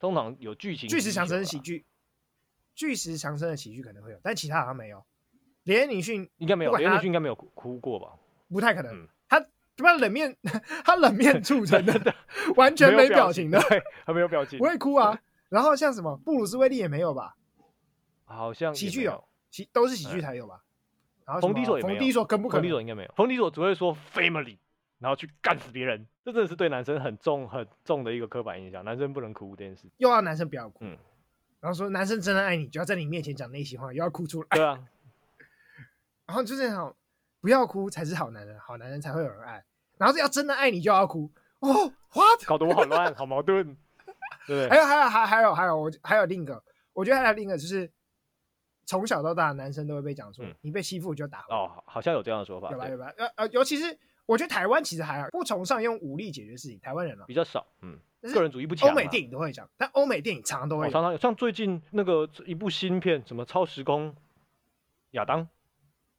[0.00, 1.84] 通常有剧情，巨石强森喜剧。
[2.74, 5.04] 巨石强森的喜剧可能会有，但其他好像没有。
[5.64, 8.12] 连恩尼逊应该没有，连恩尼逊应该没有哭过吧？
[8.48, 8.92] 不太可能。
[8.94, 10.36] 嗯、他他妈冷面，
[10.84, 12.14] 他冷面 促成的
[12.56, 13.60] 完全没表情的，
[14.04, 15.18] 他没有表情，不会哭啊。
[15.48, 17.36] 然后像什么布鲁斯威利也没有吧？
[18.24, 20.64] 好像喜剧有，喜都是喜剧才有吧？
[21.24, 24.58] 然后冯迪索也没有，冯迪索跟不可能，冯迪索应该没有，冯迪索只会说 family，
[24.98, 26.06] 然后去干死别人。
[26.24, 30.84] 这真的是对男生很重很重的一个刻板印象，男生不能哭这件事，又要男生不要哭。
[30.84, 30.98] 嗯。
[31.62, 34.48] 然后说男生真的爱你，就要在你面前讲内心话，又要哭出来。
[34.50, 34.76] 对啊。
[36.26, 36.92] 然后就这样，
[37.40, 39.64] 不要哭才是好男人，好男人才会有人爱。
[39.96, 42.44] 然后要真的爱你就要哭哦，what？
[42.44, 43.76] 搞得我好乱，好矛盾。
[44.48, 46.60] 对，还有还有还还有还有我还有另一个，
[46.92, 47.88] 我觉得还有另一个就是
[48.84, 51.44] 从小到大男生都会被讲说，嗯、你被欺负就打。
[51.48, 52.72] 哦，好像有这样的说法。
[52.72, 53.12] 有吧有吧？
[53.16, 53.96] 呃呃，尤其是
[54.26, 57.96] 我觉得台湾其实还好，不崇尚用武力解决事情，台湾人啊比较少，嗯。
[58.30, 58.90] 个人主义不强。
[58.90, 61.18] 欧美电影都会讲，但欧美电影常常都会、哦、常常有。
[61.18, 64.14] 像最近那个一部新片，什么超时空
[65.12, 65.48] 亚当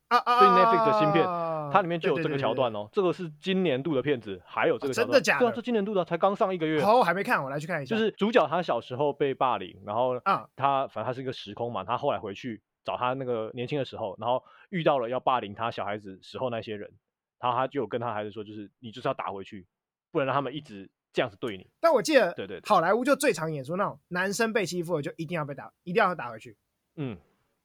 [0.10, 1.26] 啊啊，最近 Netflix 的新片，
[1.72, 2.90] 它里面就有这个对对对桥段哦。
[2.92, 5.40] 这个是今年度的片子，还有这个桥段，真的假的？
[5.40, 6.84] 对啊，这今年度的，才刚上一个月。
[6.84, 7.96] 好，我还没看，我来去看一下。
[7.96, 16.92] 就是主角他小时候被霸凌，然后啊，他反正他是一个时空嘛，他后来回去找他那个年轻的时候，然后遇到了要霸凌他小孩子时候那些人，
[17.40, 19.66] 然后他就有跟他孩子说，就是你就是要打回去，
[20.12, 21.66] 不能让他们一直这样子对你。
[21.80, 26.58] 但我记得，对对，好莱坞就最常演出那种男生被欺负了就一定要被打，一定要打回去。
[26.96, 27.18] 嗯，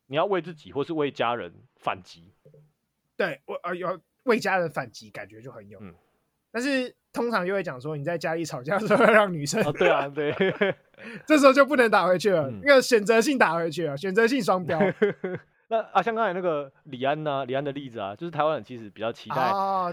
[0.06, 2.32] 你要为自己或是为家人反击。
[3.16, 5.78] 对我呃有为家人反击，感觉就很有。
[5.80, 5.92] 嗯，
[6.52, 9.60] 但是通常就会讲说，你在家里吵架的时候要让女生。
[9.64, 10.32] 哦，对啊，对，
[11.26, 14.78] 这时候就不能打回去了，嗯、那个选择性打回去了，选择性双标。
[15.70, 19.36] 那啊，像刚才那个李安呢、啊，李安的例子啊，就是台湾人其实比较期待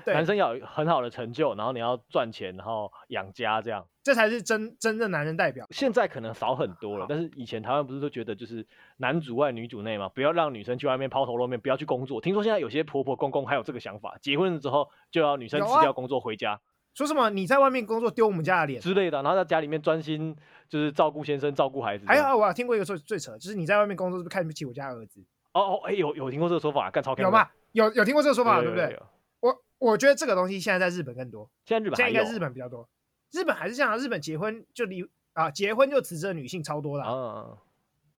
[0.08, 5.68] 男生要有很好的成就，然后你要赚钱，然后养家这样，这才是真真正男人代表。
[5.72, 8.66] 现在可能少很多了，但是以前台湾不是都觉得就是
[8.98, 12.22] 男主外女主内嘛，不要让女生去外面抛头露面，不要去工作。
[12.22, 16.58] 听说现在有些婆婆公公还有这个想法，结婚了之后就要女生辞掉工作回家，
[16.94, 20.34] 说什么你在外面工作丢我们家的脸之类的，然后在家里面专心
[20.70, 22.06] 就是照顾先生、照顾孩子。
[22.08, 25.22] 还有啊我听过一个最最扯，就是你在外面工作是不是看不起我家儿子？
[25.56, 27.50] 哦哦，哎、欸，有有听过这个说法，干超有吗？
[27.72, 29.00] 有有听过这个说法，对不对？
[29.40, 32.88] 我我觉得这个东西现在在日本更多，现在日本现在应该日本比较多。
[33.32, 37.06] 日本还是这样，日本结婚就离啊，结婚就辞职的女性超多了。
[37.08, 37.58] 嗯，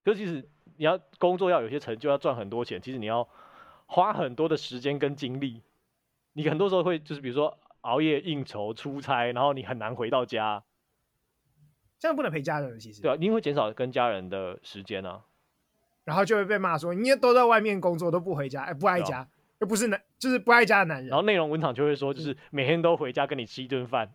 [0.03, 3.27] 可是其实你要工作要有些成就，要赚很多钱，其实你要
[3.85, 5.61] 花很多的时间跟精力。
[6.33, 10.63] 你很多时候会就是比如说熬夜应酬、出差，然后你很难回到家，
[11.99, 12.79] 这样不能陪家人。
[12.79, 15.23] 其实对啊，你会减少跟家人的时间啊。
[16.07, 19.27] 然后就会被骂说，你也都在外面工作都不回家，哎，不爱家，
[19.59, 21.07] 又不是男，就是不爱家的男人。
[21.07, 24.09] 然后内容文场就会说，就是每天都回家跟你吃一顿饭，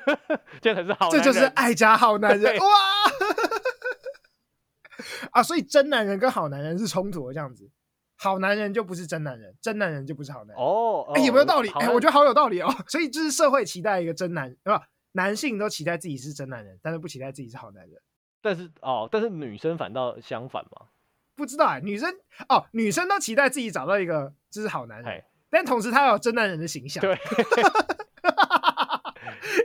[0.62, 1.22] 这才是好男人。
[1.22, 2.64] 这就是爱家好男人哇！
[5.32, 7.70] 啊，所以真男人跟好男人是冲突的这样子，
[8.16, 10.56] 好男人就不是真男人，真男人就不是好男人。
[10.56, 11.68] 哦，哎，有没有道理？
[11.72, 12.74] 哎，我觉得好有道理哦。
[12.88, 14.82] 所以就是社会期待一个真男人，对吧？
[15.12, 18.00] 男性都期待自己是真男人，但是不期待自己是好男人。
[18.40, 20.86] 但是哦，但是女生反倒相反嘛。
[21.36, 22.12] 不知道哎、欸，女生
[22.48, 27.18] 哦，女生都期待自己找到一个就是好男人，但同时他要有真男人的形象，对，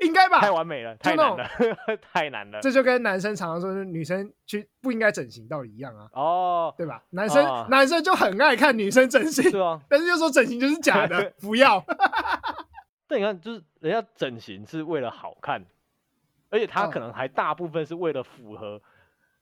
[0.01, 0.39] 应该吧？
[0.39, 1.49] 太完美了，太难了，
[2.01, 2.59] 太难了。
[2.61, 7.03] 这就跟男生常常说，是女生去不应该整形道理一样啊，哦，对吧？
[7.11, 11.83] 男生、哦、男生就很爱看女生整形，是啊，但是又说整形就是假的， 不要。
[13.07, 15.63] 但你看，就是人家整形是为了好看，
[16.49, 18.81] 而且他可能还大部分是为了符合。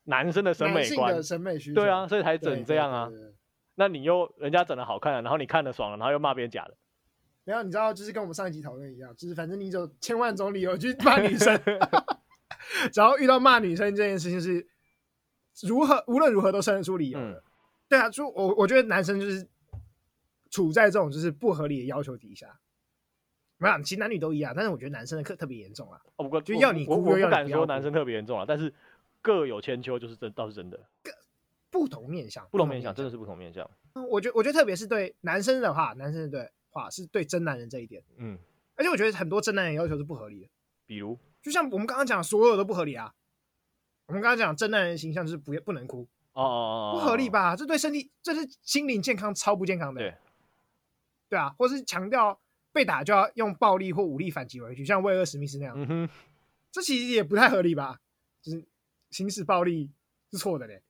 [0.07, 3.09] 男生的审美观，审美需求，对啊，所以才整这样啊。
[3.75, 6.75] 那你又人家整的好看了，然后你看的爽了，然后又骂别人假的。
[7.43, 11.55] 没有，你知道，就是跟我们上一集讨论一样，就是反正你有千万种理由去骂女生，
[12.91, 14.65] 只要遇到骂女生这件事情是
[15.61, 17.25] 如何，无论如何都生得出理由的。
[17.25, 17.41] 嗯、
[17.89, 19.47] 对啊，就我我觉得男生就是
[20.49, 22.59] 处在这种就是不合理的要求底下。
[23.57, 25.99] 没有，其实男女都一样，但是我觉得男生的课特别严重啊。
[26.15, 28.73] 哦，不过就要你我，我不敢说男生特别严重啊，但是。
[29.21, 30.77] 各有千秋，就是真倒是真的。
[31.03, 31.11] 各
[31.69, 33.69] 不同面相，不同面相，真的是不同面相。
[33.95, 34.07] 嗯。
[34.07, 38.01] 我觉，我觉得特别是对男生的话，男生的话是对真男人这一点。
[38.17, 38.37] 嗯，
[38.75, 40.49] 而且我觉得很多真男人要求是不合理的。
[40.85, 43.13] 比如，就像我们刚刚讲，所有都不合理啊。
[44.05, 46.07] 我们刚刚讲真男人形象就是不不能哭。
[46.31, 47.55] 哦哦哦，不合理吧？
[47.55, 49.99] 这对身体，这是心灵健康超不健康的。
[49.99, 50.15] 对，
[51.27, 52.39] 对啊，或是强调
[52.71, 55.75] 被打就要用暴力或武力反击回去，像威尔史密斯那样。
[55.77, 56.09] 嗯哼，
[56.71, 57.99] 这其实也不太合理吧？
[58.41, 58.63] 就是。
[59.09, 59.91] 行使暴力
[60.31, 60.83] 是错的嘞，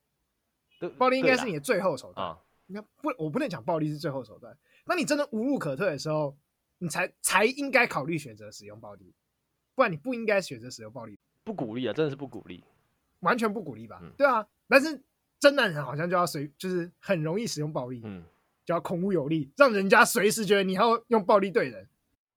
[0.98, 2.38] 暴力应该是你的最后手段。
[2.66, 4.58] 你看，不，我不能讲暴力是最后手段。
[4.86, 6.38] 那你真的无路可退的时候，
[6.80, 9.14] 你才才应该考虑选择使用暴力，
[9.76, 11.18] 不然你不应该选择使用暴力。
[11.44, 12.64] 不鼓励啊，真的是不鼓励，
[13.22, 14.02] 完全不鼓励吧？
[14.18, 15.02] 对啊，但是
[15.40, 18.24] 真男人好像就要随，就是很容易使用暴力，嗯，
[18.66, 21.88] 就要孔武有力，让人家随时觉得你要用暴力对人。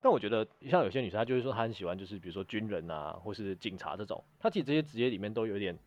[0.00, 5.78] 但我觉得，像有些女生，她就是说她很喜欢，就是比如说军人啊，或是警察这种，她其实这些职业里面都有点，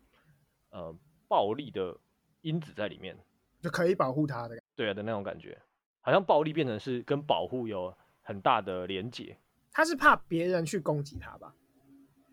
[0.70, 0.94] 呃，
[1.26, 1.96] 暴力的
[2.42, 3.16] 因子在里面，
[3.60, 5.60] 就可以保护她的，对啊的那种感觉，
[6.00, 9.36] 好像暴力变成是跟保护有很大的连结。
[9.72, 11.54] 她是怕别人去攻击她吧？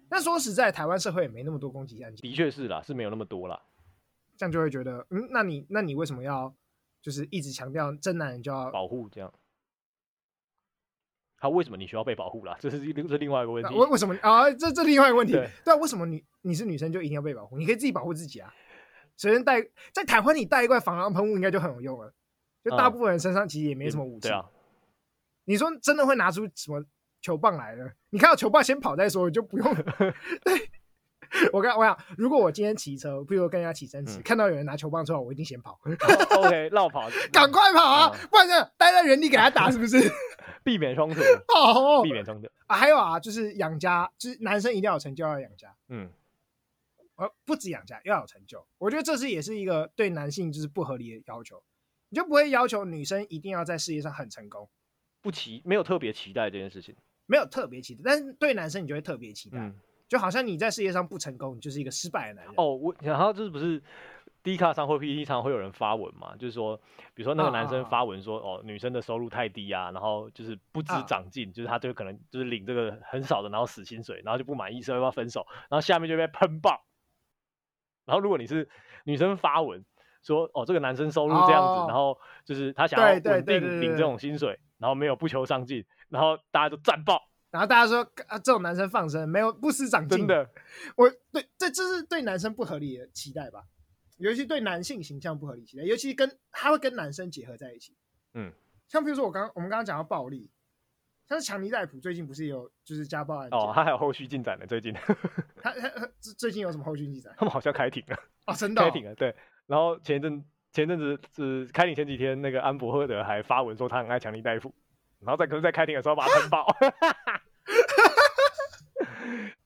[0.10, 3.60] 那说实在，台湾社会也没那么多攻击案件，的确是啦，是没有那么多啦。
[4.38, 6.54] 这样就会觉得，嗯，那你那你为什么要
[7.02, 9.34] 就是一直强调真男人就要保护这样？
[11.42, 12.56] 他为什么你需要被保护啦？
[12.60, 13.74] 这是另这另外一个问题。
[13.74, 14.50] 为为什么啊？
[14.52, 15.34] 这这另外一个问题。
[15.34, 17.58] 对，对啊，为什么你你是女生就一定要被保护？
[17.58, 18.54] 你可以自己保护自己啊。
[19.18, 19.60] 首先带
[19.92, 22.14] 在台湾，你带一罐防狼喷雾应该就很有用了。
[22.64, 24.28] 就大部分人身上其实也没什么武器。
[24.28, 24.46] 嗯、对啊。
[25.46, 26.86] 你说真的会拿出什么
[27.22, 27.90] 球棒来呢？
[28.12, 29.76] 你看到球棒先跑再说，就不用。
[30.46, 30.70] 对。
[31.54, 35.80] 我跟我想，如果我今天骑车，比如跟人家骑车时，嗯、看到有人拿球棒出来，我一定先跑。
[35.86, 38.12] 哦、OK，绕跑， 赶快跑啊！
[38.14, 39.98] 嗯、不然就待在原地给他打，是不是？
[40.64, 41.22] 避免冲突。
[41.54, 42.76] 哦，避免冲突啊！
[42.76, 45.76] 还有啊，就是养家，就是男生一定要有成就，要养家。
[45.90, 46.10] 嗯，
[47.16, 48.66] 呃，不止养家，要有成就。
[48.78, 51.62] 我觉得这是也是一个对男性就是不合理的要求。
[52.10, 54.70] 你就不会要求女生一定要在事业上很成功，
[55.22, 56.96] 不期没有特别期待这件事情，
[57.26, 59.58] 没有特别期待，但是对男生你就会特别期待。
[59.58, 59.76] 嗯
[60.12, 62.54] 就好像你在事业上不成功，你就是一个失败的男人。
[62.58, 63.82] 哦，我然后就是不是
[64.44, 66.36] D 卡上或 PPT 上会有人发文嘛？
[66.38, 66.76] 就是说，
[67.14, 76.84] 比如说那个男生发文说，哦，哦，女生的收入太低啊，然后就是不知长进，啊、就是他就可能就是领这个很少的，然后死薪水，然后就不满意，所以要分手，然后下面就被喷爆。
[78.06, 78.68] 然后如果你是
[79.04, 79.86] 女生发文
[80.24, 87.22] 说，哦，这个男生收入这样子，哦、然后就是他想要稳定领这种薪水，然后没有不求上进，然后大家都战爆。
[87.52, 90.50] 然后大家说啊，这种男生放生没有不思长进，真的，
[90.96, 93.64] 我对这这是对男生不合理的期待吧，
[94.22, 97.94] 尤其对男性形象不合理期待，尤其跟他会跟男生结合在一起，
[98.34, 98.52] 嗯，
[98.88, 100.50] 像比如说我刚我们刚刚讲到暴力，
[101.28, 107.34] 像是强尼戴普最近不是有就是家暴案哦，他还有后续进展呢，最近他他最近有什么后续进展？
[107.38, 114.74] 他们好像开庭了哦，真的、哦、开庭了，对，然后前一阵前阵子是开庭前几天，那个安博赫德还发文说他很爱强尼戴普，
[115.20, 116.66] 然后在可能在开庭的时候把他喷爆。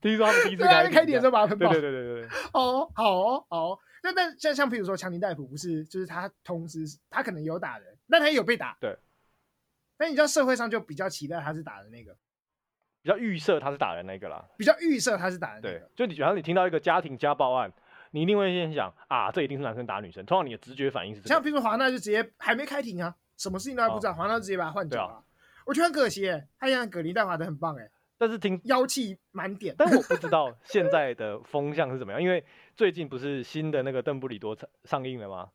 [0.00, 1.72] 听说他们第一次开庭，开庭的时候把他喷爆。
[1.72, 2.28] 对对对对对。
[2.52, 3.78] 哦，好哦，好。
[4.06, 8.76] 那那像像比如说强尼戴普，不是就是他同时他可能有打人，但他也有被打。
[8.80, 8.96] 对。
[9.96, 12.16] 但你知道社会上就比较期待他是打的那个，
[13.02, 14.44] 比较预设他是打人那个啦。
[14.56, 15.78] 比较预设他是打人那个。
[15.78, 15.88] 对。
[15.96, 17.72] 就你，然后你听到一个家庭家暴案，
[18.12, 20.24] 你一定会先想啊，这一定是男生打女生。
[20.24, 25.14] 通常你的直觉反应是、这个，像比如说华纳就直接还没开庭啊，什么事情都还不知道，华、哦、纳直接把他换掉了。
[25.14, 25.24] 啊、
[25.64, 27.90] 我觉得很可惜、欸，他像葛林戴华的很棒哎、欸。
[28.18, 32.44] 但是听妖气满点，但我不知道 现在的风向是怎么样，因为
[32.76, 35.50] 最近不是新的那个邓布利多上映了吗？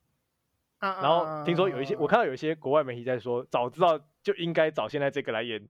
[0.80, 5.67] 啊然后听说有一些，我看到有一些国外媒体在说，早知道就应该找现在这个来演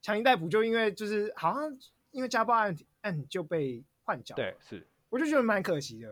[0.00, 1.76] 强尼戴普，就因为就是好像
[2.12, 6.10] 因为家暴案案就被换角，对，是，我就觉得蛮可惜的，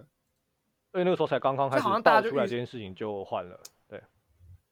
[0.92, 3.60] 因为那个时候才刚刚开始爆出来这件事情就换了。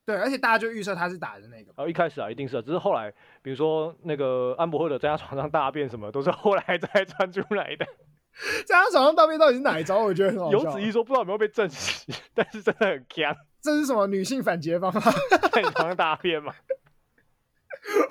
[0.06, 1.72] 对，而且大家就预测他是打的那个。
[1.76, 7.86] 然后一开始啊，一定是啊，只是后来，比如说那个安博赫德在他床上大便什么，都是后来才传出来的。
[8.66, 9.98] 在他床上大便到底是哪一招？
[9.98, 10.58] 我觉得很好笑。
[10.58, 13.36] 有子一说，不知道有没有被证实，但是真的很强。
[13.60, 15.10] 这是什么女性反击方法？
[15.52, 16.54] 在床上大便吗？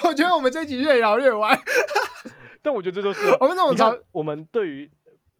[0.04, 1.60] 我觉得我们这集越聊越歪。
[2.62, 4.91] 但我觉得这就是我们这种，我们对于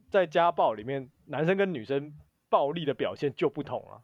[0.10, 2.14] 在家暴里面男生跟女生
[2.50, 4.00] 暴力的表现就不同啊。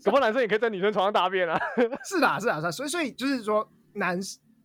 [0.00, 1.58] 什么男生也可以在女生床上大便啊？
[2.04, 2.72] 是的，是的，是的。
[2.72, 4.18] 所以，所以就是说，男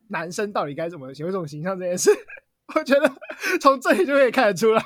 [0.09, 2.11] 男生到底该怎么有这种形象这件事，
[2.75, 3.11] 我觉得
[3.59, 4.83] 从这里就可以看得出来。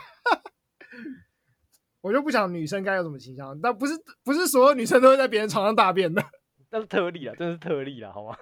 [2.01, 6.23] 我就不想女生该有什么形象，但不是不是所有女生都会在别人床上大便的，
[6.71, 8.37] 那是特例啊，真的是特例啊，好吗？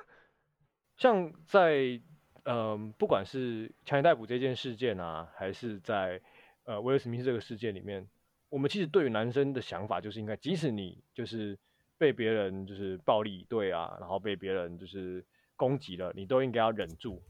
[0.98, 2.00] 像在
[2.44, 6.22] 嗯、呃，不管是强尼逮捕这件事件啊，还是在
[6.66, 8.08] 呃威尔史密斯这个事件里面，
[8.50, 11.58] 我们其实对于男生的想法就是应该，即使你就是。
[11.98, 17.22] 被别人就是暴力对啊，然后被别人就是攻击了，你都应该要忍住，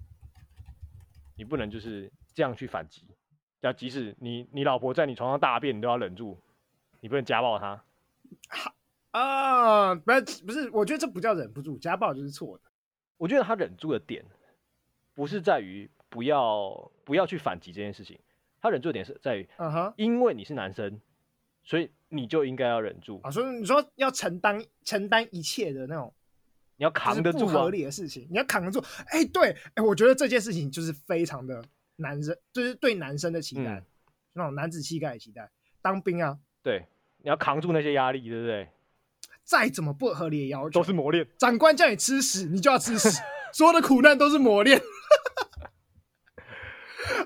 [1.36, 3.08] 你不能就是这样去反击。
[3.62, 6.40] 要即使你你老婆在你床上大便，你都要忍住，
[7.00, 7.84] 你不能家暴她。
[9.12, 12.64] 啊，不是不是，我觉得这不叫忍不住，家暴就是错的。
[13.18, 14.26] 我觉得他忍住的点，
[15.14, 18.20] 不是在于不要不要去反击这件事情，
[18.62, 21.00] 他忍住的点是在于，嗯哼，因为你是男生。
[21.64, 23.32] 所以你就应该要忍住啊！
[23.32, 26.14] 所以你说要承担承担一切的那种，
[26.78, 28.80] 你要扛得住不合理的事情，你要扛得住。
[29.08, 31.64] 哎、欸，对，哎、欸，我觉得这件事情就是非常的
[31.98, 33.86] 男生，就是对男生的期待，嗯、
[34.34, 35.50] 那种男子气概的期待。
[35.82, 36.86] 当兵啊，对，
[37.24, 38.70] 你要扛住那些压力，对不对？
[39.44, 41.28] 再怎么不合理的要求，都是磨练。
[41.38, 43.22] 长官叫你吃屎，你就要吃屎。
[43.54, 44.82] 所有的苦难都是磨练。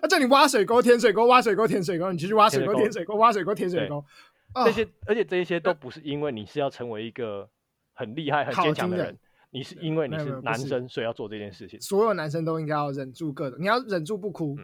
[0.02, 4.04] 他 叫你挖水沟、填水沟、挖水沟、填水沟，你继续挖水沟、填水沟、挖水沟、填水沟。
[4.53, 7.49] 这些，而且这一些都不是因为你是要成为一个
[7.93, 9.17] 很厉害、很坚强的人，
[9.51, 11.79] 你是因为你是男生，所以要做这件事情。
[11.81, 14.57] 所有男生都应该要忍住各种，你要忍住不哭，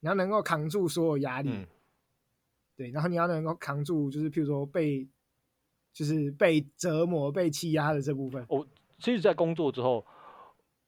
[0.00, 1.66] 你要能够扛住所有压力，
[2.76, 5.08] 对，然后你要能够扛住，就是譬如说被，
[5.92, 8.44] 就是被折磨、被欺压的这部分。
[8.48, 8.66] 我
[8.98, 10.04] 其实，在工作之后，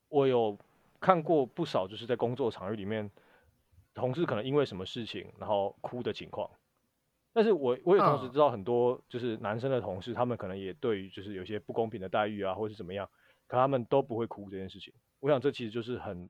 [0.09, 0.59] 我有
[1.01, 3.11] 看过不少，就是在工作场域里面，
[3.95, 6.51] 同事可能因为什么事情，然后哭的情况。
[7.37, 13.07] 但是我我也同时知道很多就是男生的同事，他们可能也对于就是有些不公平的待遇啊，或是怎么样，
[13.47, 14.91] 可他们都不会哭这件事情。
[15.21, 16.27] 我想这其实就是很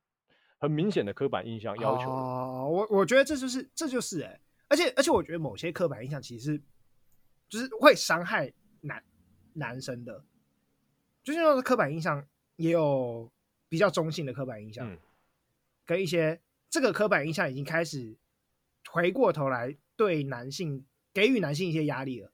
[0.58, 2.10] 很明显的刻板印象要求。
[2.10, 6.60] 哦，我我觉得这就是这就是哎、欸，而且而且我觉得某些刻板印象其实
[7.48, 9.00] 就是会伤害男
[9.52, 10.24] 男生的，
[11.22, 13.30] 就是那种刻板印象也有
[13.68, 14.98] 比较中性的刻板印象，嗯、
[15.84, 18.18] 跟一些这个刻板印象已经开始
[18.90, 20.84] 回过头来对男性
[21.16, 22.30] 给予男性一些压力了，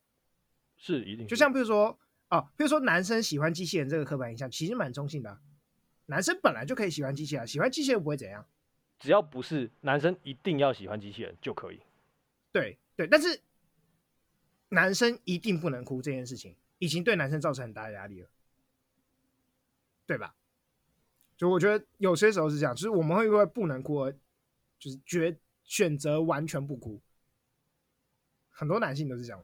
[0.77, 1.97] 是一定，就像比如说
[2.31, 5.41] 哦，比如说男生喜欢机器人这个刻板印象其实蛮中性的、啊。
[6.07, 8.45] 男生本来就可以喜欢机器人，喜欢机器人不会怎样，
[8.99, 11.79] 只要不是男生一定要喜欢机器人就可以。
[12.51, 13.41] 对对，但是
[14.71, 18.29] 男生一定不能哭这件事情，已经对男生造成很大的压力了，
[20.09, 20.35] 对吧？
[21.37, 24.13] 就我觉得有些时候是这样，就是我们会因为不能哭而
[24.81, 27.01] 就是决选择完全不哭，
[28.53, 29.43] 很多男性都是这样。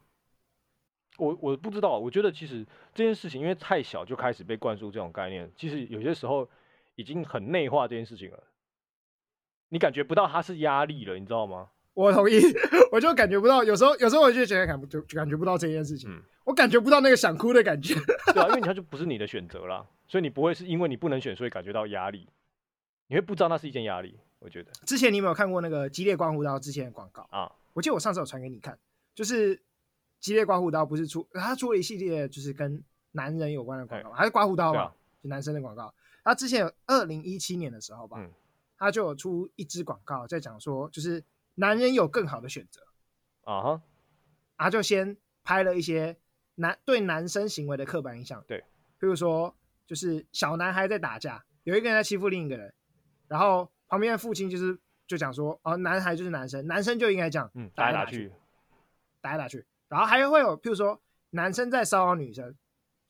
[1.16, 6.48] 我我不知道，我觉得其实这件事情因为太小就开始被灌输这种概念，其实有些时候
[6.94, 8.44] 已经很内化这件事情了。
[9.70, 11.70] 你感觉不到它是压力了，你知道吗？
[11.94, 12.38] 我同意，
[12.92, 17.94] 我就感觉不到，有时候有时候我就觉得感就就感觉不到这件事情，嗯、我感觉不到那个想哭的感觉。
[18.32, 22.28] 对啊，因为 它就不是你的选择啦，所以你不会是因为你不能选，所以感觉到压力，
[23.08, 24.16] 你会不知道那是一件压力。
[24.38, 27.50] 我觉得之前你有没有看过那个激烈关乎》到之前的广告啊？
[27.72, 28.78] 我记得我上次有传给你看，
[29.18, 29.60] 就是。
[30.20, 35.94] 激烈刮胡刀不是出，他出了一系列就是跟男人有关的广告，还是刮胡刀嘛，就男生的广告。
[36.24, 38.28] 他之前有二零一七年的时候吧，
[38.76, 41.22] 他就有出一支广告，在讲说就是
[41.54, 42.82] 男人有更好的选择
[43.44, 43.82] 啊哈，
[44.56, 46.16] 他就先拍了一些
[46.56, 48.58] 男对男生行为的刻板印象，对，
[48.98, 49.54] 比如说
[49.86, 52.74] 就是小男孩在打架，有一个人在欺负另一个人，
[53.28, 54.76] 然后旁边的父亲就是
[55.06, 58.32] 就讲说哦，男孩就是男生，男生就应该这样，嗯，打来打去，
[59.20, 59.64] 打来打去。
[59.88, 61.00] 然后还会有，譬如说
[61.30, 62.54] 男生在骚扰女生，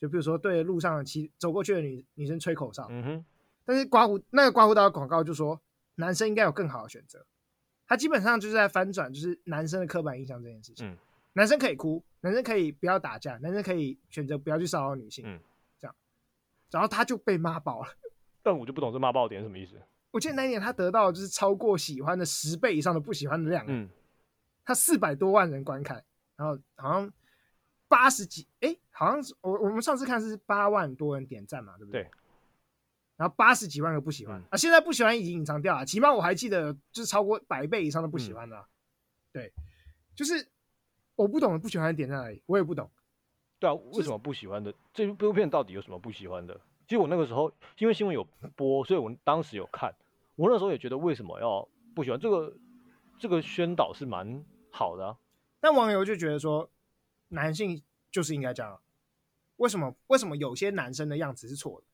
[0.00, 2.86] 就譬如说对路上骑走过去的女女生吹口哨。
[2.90, 3.24] 嗯哼。
[3.64, 5.60] 但是刮胡那个刮胡刀的广告就说，
[5.96, 7.26] 男生应该有更好的选择。
[7.86, 10.88] 他基本上就是在翻转，就是男生的刻板印象这件事情。
[10.88, 10.96] 嗯。
[11.34, 15.24] 男生可以哭，男生可以不要打架，男生可以选择不要去骚扰女性。
[15.26, 15.38] 嗯。
[15.78, 15.94] 这样，
[16.70, 17.88] 然后他就被骂爆了。
[18.42, 19.74] 但我就不懂这骂爆点什么意思。
[20.10, 23.64] 我记得那一年他得到就是超过喜欢的十倍以上的不喜欢的量。
[23.68, 23.88] 嗯。
[24.68, 26.04] 他四百多万人观看。
[26.36, 27.10] 然后好像
[27.88, 32.02] 八十几，哎，好像是我我们上次看是八万多人点赞嘛，对不对？
[32.02, 32.10] 对。
[33.16, 38.70] 然后八十几万个不喜欢、嗯、啊，现在不喜欢已经隐藏掉了，起码我还记得就是超过百倍以上的不喜欢的、啊嗯。
[39.32, 39.52] 对，
[40.14, 40.46] 就是
[41.16, 42.90] 我不懂不喜欢的点在哪里，我也不懂。
[43.58, 44.72] 对啊，为什么不喜欢的？
[44.92, 46.54] 这部片到底有什么不喜欢的？
[46.86, 48.22] 其实我那个时候因为新闻有
[48.54, 49.92] 播，所以我当时有看。
[50.36, 52.54] 我那时候也觉得为什么要不喜欢这个？
[53.20, 54.44] 这个宣导是蛮
[54.78, 55.18] 好的啊。
[55.58, 56.70] 但网友就觉得说，
[57.28, 58.80] 男性就是应该这样。
[59.56, 59.96] 为什么？
[60.06, 61.86] 为什么有些男生的样子是错的？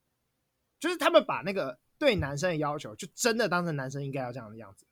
[0.79, 4.85] 就是他们把那个对男生的要求，就真的当成男生应该要这样的样子。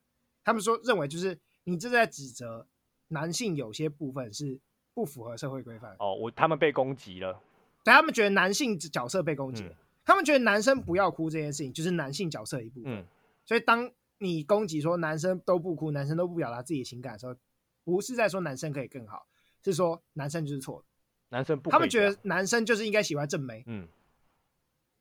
[0.44, 2.66] 他们说认为就是你这是在指责
[3.10, 4.60] 男性有些部分是
[4.96, 5.96] 不符合社会规范。
[6.00, 7.40] 哦，我他们被攻击了。
[7.84, 9.70] 对，他们觉得男性角色被攻击了。
[9.70, 9.78] 嗯。
[10.04, 12.92] 他们觉得男生不要哭这件事情就是男性角色的一部分。
[12.92, 13.06] 嗯。
[13.46, 17.36] 所以当你攻击说男生都不哭，男生都不表达自己的情感的时候。
[17.84, 19.28] 不是在说男生可以更好，
[19.64, 20.86] 是说男生就是错的。
[21.30, 23.64] 男生不，他们觉得男生就是应该喜欢正妹。
[23.66, 23.88] 嗯，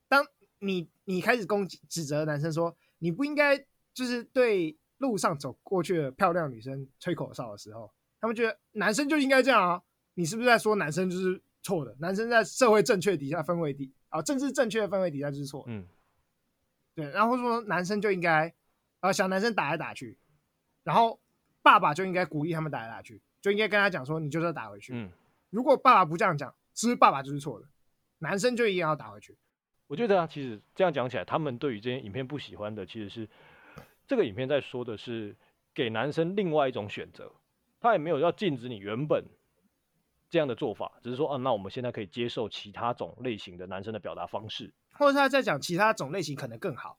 [0.09, 0.25] 当
[0.61, 3.59] 你你开始攻击指责男生说你不应该
[3.93, 9.83] 就是对路上走过去的漂亮女生吹口哨的时候，他们觉得男生就应该这样啊。
[10.15, 11.95] 你是不是在说男生就是错的？
[12.01, 15.65] 男生在社会正确底下氛围底啊，政治正确的氛围底下就是错。
[15.67, 15.87] 嗯，
[16.95, 17.11] 对。
[17.11, 18.55] 然后说男生就应该
[19.01, 20.19] 啊，小男生打来打去，
[20.83, 21.21] 然后。
[21.63, 25.11] 爸爸就应该鼓励他们打来打去，就应该跟他讲说：“你就是要打回去。”嗯，
[25.51, 27.67] 如果爸爸不这样讲，是不是爸爸就是错的？
[28.19, 29.37] 男生就一定要打回去。
[29.87, 33.29] 我觉得啊，其实这样讲起来，他们对于这些影片不喜欢的，其实是
[34.07, 35.37] 这个影片在说的是
[35.75, 37.33] 给男生另外一种选择，
[37.81, 39.25] 他也没有要禁止你原本
[40.31, 46.99] 这样的做法，只是说啊，那我们现在可以接受其他种类型的男生的表达方式，或者他在讲其他种类型可能更好。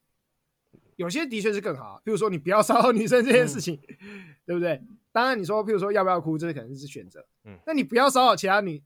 [0.96, 4.82] 有些的确是更好，比如说你不要骚扰女生这件事情，嗯，对不对？
[5.12, 7.24] 当然你说，譬如说要不要哭，这是可能是选择。
[7.46, 8.82] 嗯，那你不要骚扰其他女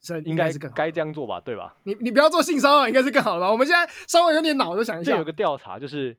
[0.00, 1.76] 生，应该是更好，该这样做吧，对吧？
[1.84, 3.52] 你你不要做性骚扰，应该是更好的吧？
[3.52, 6.16] 我们现在稍微有点脑子想一下，有个调查就是，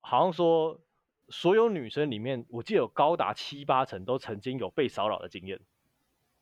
[0.00, 0.78] 好像说
[1.30, 5.58] 所有女生里面，我记得有高达七八成都曾经有被骚扰的经验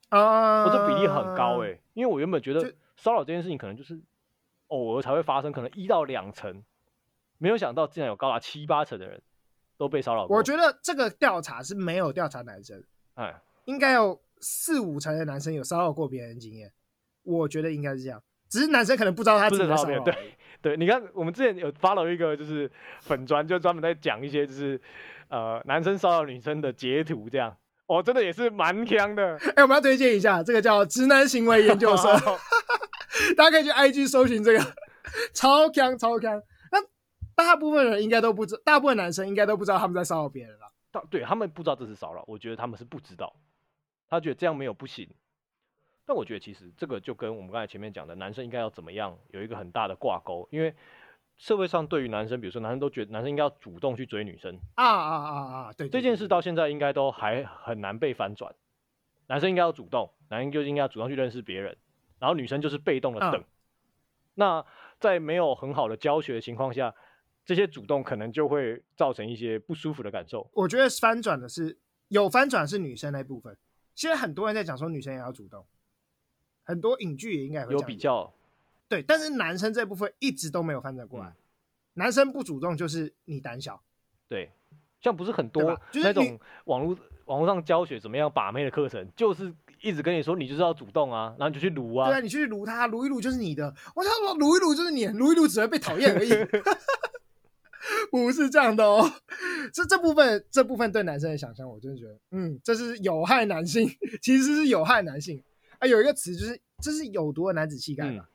[0.09, 4.01] 啊，我这比例很高哎、欸，因为我原本觉得骚扰这件事情可能就是
[4.66, 6.64] 偶尔才会发生，可能一到两成。
[7.41, 9.20] 没有想到，竟然有高达七八成的人
[9.78, 10.36] 都被骚扰过。
[10.36, 12.80] 我觉得这个调查是没有调查男生，
[13.14, 13.34] 哎，
[13.64, 16.70] 应该有四五成的男生有骚扰过别人的经验。
[17.22, 20.05] 我觉得应该是这样，只是男生可能不知道他自己在骚扰。
[20.05, 20.14] 对
[20.61, 22.70] 对，你看我们之前有发了一个就是
[23.01, 24.78] 粉专，就专门在讲一些就是
[25.28, 29.36] 呃男生骚扰女生的截图，这样哦，真的也是蛮锵的。
[29.38, 32.14] 哎、欸，我们要推荐一下，这个叫直男行为研究生，
[33.34, 34.74] 大家可以去 IG 搜寻这个，
[35.32, 36.43] 超锵超锵。
[37.41, 40.70] 那大部分人应该都不知，大部分男生应该都不知道他们在骚扰别人了。
[41.09, 43.34] 对，他们不知道这是骚扰，我觉得他们是不知道，
[44.09, 45.09] 他觉得这样没有不行。
[46.05, 50.74] 但我觉得其实这个就跟我们刚才前面讲的男生应该要怎么样有一个很大的挂钩，因为
[51.36, 58.55] 社会上对于男生，比如说男生都觉得男生应该要主动去追女生啊啊啊啊，对，这件事到现在应该都还很难被反转。
[59.28, 61.76] 男生应该要主动，男生就应该要主动去认识别人，
[62.18, 63.45] 然后女生就是被动的等。
[64.34, 64.66] 那
[64.99, 66.95] 在没有很好的教学的情况下，
[67.51, 70.48] 这些主动可能就会造成一些不舒服的感受。
[70.53, 71.76] 我觉得翻转的是
[72.07, 73.57] 有翻转是女生那部分，
[73.92, 75.66] 现在很多人在讲说女生也要主动。
[76.62, 78.32] 很多影剧也应该会有比较，
[78.88, 81.26] 对，但是男生这部分一直都没有翻转过来。
[81.26, 81.34] 嗯、
[81.94, 83.82] 男生不主动就是你胆小，
[84.28, 84.53] 对，
[85.01, 93.74] 像不是很多那种网络网络上教学怎么样把妹的课程，就是一直跟你说你就是要主动啊，然后你就去撸啊，对啊，你去撸他，撸一撸就是你的。
[93.96, 96.30] 我想说撸一撸就是你，撸一撸只会被讨厌而已，
[98.13, 99.11] 不是这样的哦。
[99.73, 103.89] 这这部分这部分对男生的想象，我真的觉得，嗯，这是有害男性，
[104.21, 105.43] 其实是有害男性。
[105.79, 108.27] 啊，有一个词就是，这是有毒的男子气概嘛、嗯？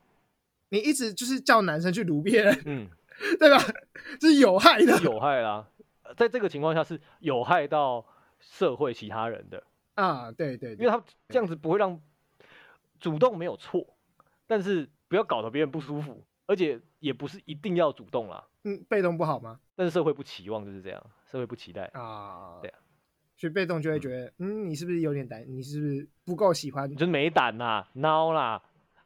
[0.69, 2.89] 你一直就是叫男生去撸别人，嗯，
[3.37, 3.63] 对吧？
[4.19, 5.67] 这 是有害的，有害啦。
[6.17, 8.05] 在这个情况下是有害到
[8.39, 9.63] 社会其他人的
[9.93, 12.01] 啊，对对，对，因为他这样子不会让
[12.99, 13.95] 主动没有错，
[14.47, 18.43] 但是不要搞得别人不舒服，而且也不是一定要主动啦。
[18.65, 19.59] 嗯，被动不好吗？
[19.75, 21.01] 但是社会不期望就是这样，
[21.31, 22.77] 社会不期待啊，对啊。
[23.37, 25.43] 所以被动就会觉得，嗯，嗯，你是不是有点胆？
[25.47, 26.89] 你是不是不够喜欢？
[26.89, 28.61] 你就是没胆呐，孬啦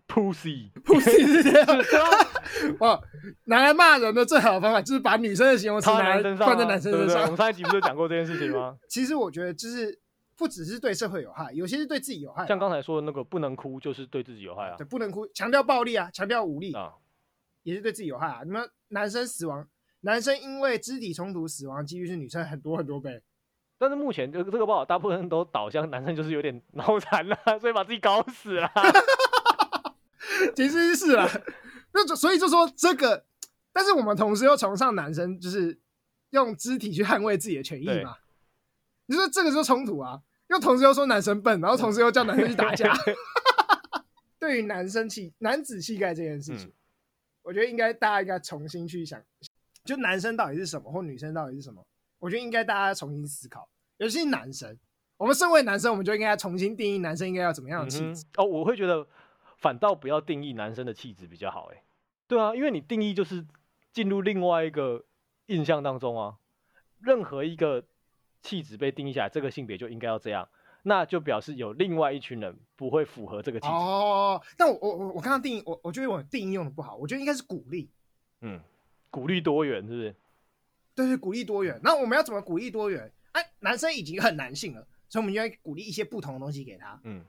[0.07, 1.67] ，pussy，pussy 是这样。
[2.79, 3.01] 哇，
[3.45, 7.23] 拿来骂人的最好的方法就是把女生的形容词拿来放在男生身上。
[7.23, 8.77] 我们上一集不是讲过这件事情吗？
[8.87, 9.99] 其实我觉得就是
[10.37, 12.45] 不只是对社会有害，有些是对自己有害。
[12.45, 14.75] 像刚才说的那个不能哭，就是对自己有害啊。
[14.77, 16.93] 对，不能哭，强调暴力啊，强调武力啊，
[17.63, 18.41] 也是对自己有害啊。
[18.43, 19.67] 你们男生死亡，
[20.01, 23.21] 男生因为肢体冲突死亡几率是女生很多很多倍。
[23.77, 28.69] 但是目前这个这个报道，大部分人都导向男生就是有点脑残了， 所以把自己搞死了。
[30.55, 31.27] 其实是啊，
[31.93, 33.25] 那所以就说这个，
[33.71, 35.79] 但是我们同时又崇尚男生就是
[36.31, 38.15] 用肢体去捍卫自己的权益嘛。
[39.05, 42.93] 你说这个就是冲突啊，又同时又说男生笨，然后同时又叫男生去打架。
[44.39, 46.73] 对于男生气、男子气概这件事情，嗯，
[47.41, 49.21] 我觉得应该大家应该重新去想，
[49.83, 51.85] 就男生到底是什么，或女生到底是什么。
[52.19, 54.77] 我觉得应该大家重新思考，尤其是男生。
[55.17, 58.25] 我们身为男生，我们就应该重新定义男生应该要怎么样的气质。
[58.37, 59.07] 哦，我会觉得
[59.57, 61.71] 反倒不要定义男生的气质比较好。
[61.73, 61.83] 哎，
[62.27, 63.45] 对啊，因为你定义就是
[63.91, 65.05] 进入另外一个
[65.47, 66.37] 印象当中啊。
[67.01, 67.83] 任何一个
[68.41, 70.47] 气质被定义下来，这个性别就应该要这样，
[70.83, 73.73] 那就表示有另外一群人不会符合这个气质。
[73.73, 76.95] 哦，但我我我我刚刚定义，我我觉得我定义用的不好。
[76.95, 77.89] 我觉得应该是鼓励，
[78.41, 78.59] 嗯，
[79.09, 80.15] 鼓励多元，是不是？
[80.95, 81.79] 对，鼓励多元。
[81.83, 83.11] 那我们要怎么鼓励多元？
[83.31, 86.99] 哎，男生已经很男性了，所以我们应该鼓励一些不同的东西给他。
[87.03, 87.23] 嗯，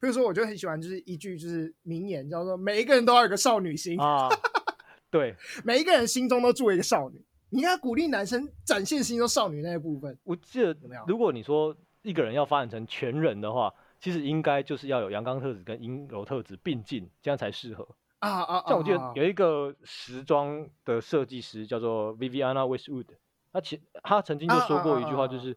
[0.00, 3.98] 比如说，我就很喜欢，就是一句就是名言，叫做“每一个人都要有个少女心”。
[4.02, 4.28] 啊，
[5.10, 5.34] 对，
[5.64, 7.20] 每一个人心中都住一个少女。
[7.50, 10.16] 你应该鼓励男生展现心中少女那一部分。
[10.24, 10.76] 我记得，
[11.06, 17.88] 如果你说一个人要发展成全人的话，其实应该就是要有阳刚特质跟阴柔特质并进，这样才适合。
[18.18, 18.64] 啊啊！
[18.68, 23.06] 像我记得有一个时装的设计师叫做 Viviana Westwood，
[23.52, 25.56] 他其他曾经就说过一句话，就是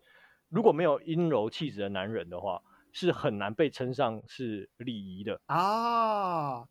[0.50, 6.62] 如果没有阴柔气质的男人的话，是很难被称上是礼仪的啊。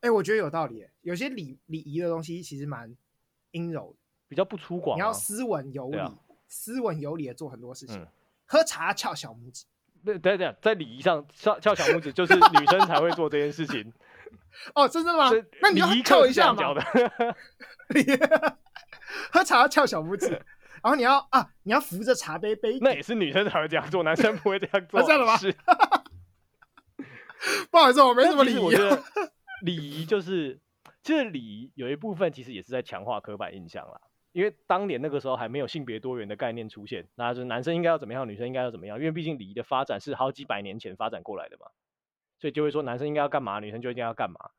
[0.00, 0.86] 哎、欸，我觉得有道理。
[1.02, 2.96] 有些礼礼仪的东西其实蛮
[3.50, 3.94] 阴柔，
[4.28, 4.94] 比较不粗犷、啊。
[4.94, 6.14] 你要斯文有礼、啊，
[6.48, 8.00] 斯文有礼的做很多事情。
[8.00, 8.08] 嗯、
[8.52, 9.64] 喝茶翘小拇指，
[10.04, 13.90] 对对对，在礼仪上翘翘小拇指就是女生才会做这件事情。
[14.74, 15.30] 哦，真的吗？
[15.62, 16.74] 那你要翘一下嘛。
[19.32, 20.28] 喝茶要翘小拇指，
[20.82, 22.78] 然后你要啊，你要扶着茶杯杯。
[22.82, 25.00] 那也是女生才会这样做，男生不会这样做。
[25.38, 25.56] 是。
[27.70, 28.58] 不好意思，我没什么礼仪。
[28.58, 29.02] 我觉得
[29.64, 30.60] 礼仪就是，
[31.02, 33.98] 其实礼仪有一部分其实也是在强化刻板印象啦。
[34.32, 38.98] 因为当年那个时候还没有性别多元的概念出现，那就是男生应该要怎么样，女生应该要怎么样。
[38.98, 41.66] 因为毕竟礼仪的发展是好几百年前发展过来的嘛。
[42.38, 44.50] 所以就会说男生应该要干嘛，女生就一定要干嘛，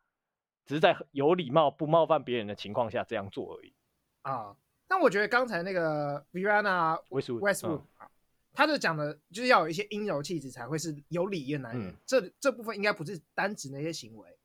[0.66, 3.74] 只是在有礼貌、不冒犯别人的情况下这样做而已。
[4.22, 4.56] 啊，
[4.88, 8.10] 但我觉得刚才那个 Viviana Westwood 啊，
[8.54, 11.90] 他就讲的就是要有一些阴柔气质才会是有礼仪的男人。
[11.90, 14.38] 嗯、这这部分应该不是单指那些行为，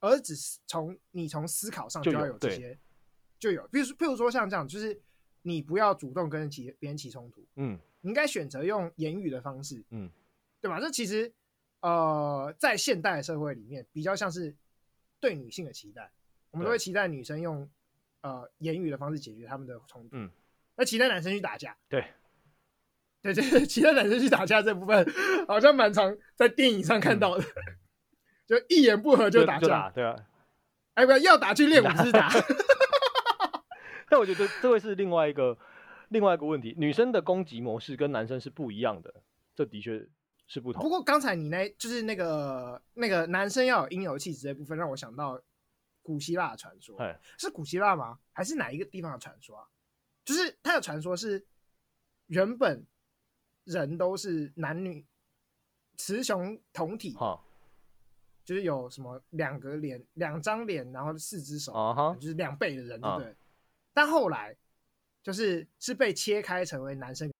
[0.00, 2.76] 而只是从你从思考上就要有这些，
[3.40, 5.00] 就有，比如说譬如说像这样，就是
[5.42, 10.08] 你不要主动跟人起别人起冲突，嗯，你应该选择用言语的方式，嗯，
[10.60, 10.78] 对吧？
[10.78, 11.32] 这其实
[11.80, 14.54] 呃，在现代社会里面，比较像是
[15.18, 16.12] 对女性的期待，
[16.50, 17.68] 我们都会期待女生用
[18.20, 20.30] 呃言语的方式解决他们的冲突，嗯，
[20.76, 22.04] 那期待男生去打架，对。
[23.22, 25.06] 对 对对，其他男生去打架这部分，
[25.46, 27.76] 好像蛮常在电影上看到的，嗯、
[28.48, 30.16] 就一言不合就打架，打对啊，
[30.94, 32.30] 哎不要要打去练武之打。
[34.10, 35.56] 但我觉得这会是另外一个
[36.08, 39.14] 另外一个问题，女生的攻击模式跟男生是不一样的，
[39.54, 40.06] 这的确
[40.46, 40.82] 是不同。
[40.82, 45.40] 不过刚才你那就是那个那个男生要有阴柔气质这部分，让我想到
[46.02, 46.98] 古希腊的传说，
[47.38, 48.18] 是古希腊吗？
[48.32, 49.64] 还是哪一个地方的传说啊？
[50.24, 51.46] 就是他的传说是
[52.26, 52.84] 原本。
[53.64, 55.06] 人都是男女
[55.96, 57.40] 雌雄同体，哈
[58.42, 63.28] 就是有什么两个脸、两张脸，然后四只手，啊、哈就是两倍的人，对不对？
[63.28, 63.36] 啊、
[63.92, 64.56] 但后来
[65.22, 67.32] 就是是被切开成为男生，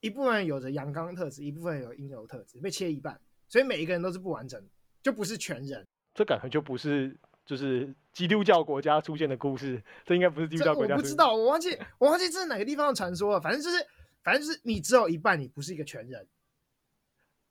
[0.00, 4.62] 一部分有着阳刚特质，一部分有阴柔特质，被切一半，所以每一个人都是不完整，
[5.02, 5.86] 就不是全人。
[6.14, 10.94] 这感觉就不是就是基督教国家出现的故事，这应该不是基督教国家。
[10.94, 13.86] 我不知道，我忘记我忘记这是哪个地方的传说了，反正就是。
[14.20, 16.28] 反正就是你只有一半，你不是一个全人，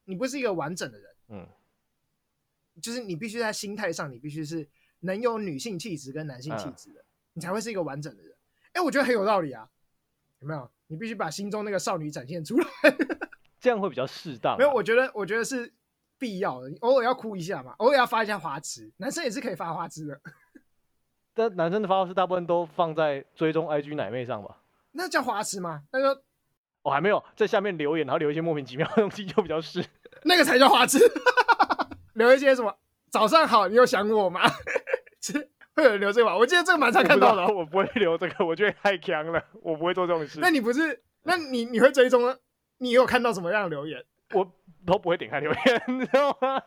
[0.04, 1.16] 你不是一个完整的人。
[1.30, 1.48] 嗯，
[2.80, 4.68] 就是你必须在心态上，你必须是
[5.00, 8.37] 能有女性气质跟男性气质的，嗯、你才会是一个完整的人。
[8.78, 9.68] 哎、欸，我觉得很有道理啊，
[10.40, 10.70] 有没有？
[10.86, 12.68] 你必须把心中那个少女展现出来，
[13.60, 14.58] 这样会比较适当、啊。
[14.58, 15.74] 没有，我觉得，我觉得是
[16.20, 16.70] 必要的。
[16.70, 20.22] 你偶尔要哭一下嘛，偶尔要发一下花痴，男生也是可以发花痴的。
[21.34, 24.60] 但男生的发花痴大部分都放在追踪 IG 奶妹上吧？
[24.92, 25.84] 那叫花痴吗？
[25.92, 26.24] 那个。
[26.84, 29.84] 我、哦、还没有在下面留言，然后留一些莫名其妙的东西，就比较是
[30.24, 31.00] 那个才叫花痴。
[32.14, 32.78] 留一些什么
[33.10, 34.42] 早上好，你有想我吗？
[35.78, 36.36] 会有人留这个吧？
[36.36, 37.48] 我记得这个蛮常看到的。
[37.54, 40.40] 我不会留这个，我觉得太强了，我不会做这种事。
[40.40, 41.00] 那你不是？
[41.24, 42.36] 那你你会追踪？
[42.80, 44.04] 你有看到什么样的留言？
[44.34, 44.52] 我
[44.86, 46.62] 都不会点开留言，你知道吗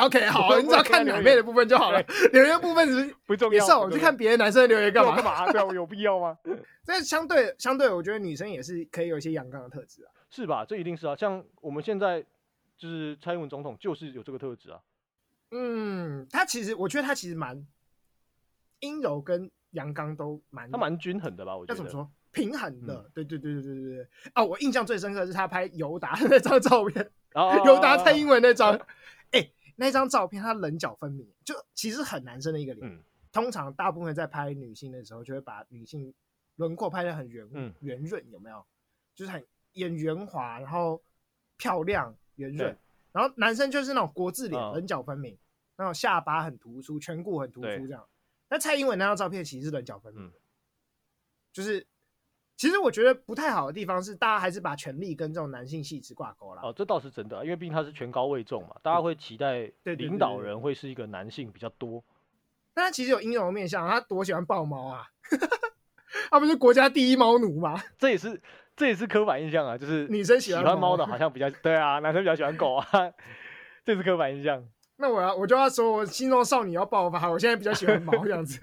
[0.00, 2.02] ？OK，好，你只要看奶妹的部分就好了。
[2.32, 5.16] 留言部分是不重要，是我去看别的男生的留言干嘛？
[5.16, 5.52] 干嘛？
[5.52, 6.38] 对啊，有必要吗？
[6.86, 10.08] 但相对相对，我觉得女生也是可以有一些阳刚的特质啊。
[10.30, 10.64] 是吧？
[10.64, 11.14] 这一定是啊。
[11.14, 12.24] 像我们现在
[12.76, 14.78] 就是蔡英文总统，就是有这个特质啊。
[15.50, 17.64] 嗯，他其实我觉得他其实蛮
[18.84, 21.56] 阴柔跟阳刚都蛮，他蛮均衡的吧？
[21.56, 21.74] 我觉得。
[21.74, 22.10] 要怎么说？
[22.32, 23.10] 平衡的。
[23.14, 24.08] 对对对对对对对。
[24.34, 27.10] 啊，我印象最深刻的是他拍尤达那张照片，
[27.64, 28.78] 尤达蔡英文那张。
[29.32, 29.50] 哎。
[29.76, 32.88] 那张照片，他棱角分明，就其实很男生的一个脸。
[32.88, 36.14] 嗯、通常大部分在拍女性的时候，就会把女性
[36.54, 37.44] 轮廓拍的很圆
[37.80, 38.64] 圆润，有没有？
[39.16, 41.02] 就是很眼圆滑，然后
[41.56, 42.78] 漂亮圆润。
[43.10, 45.36] 然后男生就是那种国字脸，棱角分明，
[45.76, 48.06] 那种下巴很突出，颧骨很突出这样。
[48.54, 50.40] 那蔡英文那张照片其实是棱角分明的，嗯、
[51.52, 51.84] 就是。
[52.56, 56.62] 其实我觉得不太好的地方是，大家还是把权力跟这种男性气质挂钩了。
[56.62, 62.04] 哦，这倒是真的，因为毕竟他是权高位重嘛，大家会期待领导人会是一个男性比较多。
[62.72, 65.04] 但他其实有阴柔面相，他多喜欢抱猫啊！
[66.30, 67.82] 他不是国家第一猫奴吗？
[67.98, 68.40] 这也是
[68.76, 72.86] 这也是刻板印象啊，就是女生喜欢猫的好像比较对啊，男生比较喜欢狗啊，
[73.84, 74.64] 这是刻板印象。
[74.96, 78.58] 那我要我就要说，我心中少女要爆发，我现在比较喜欢猫这样子。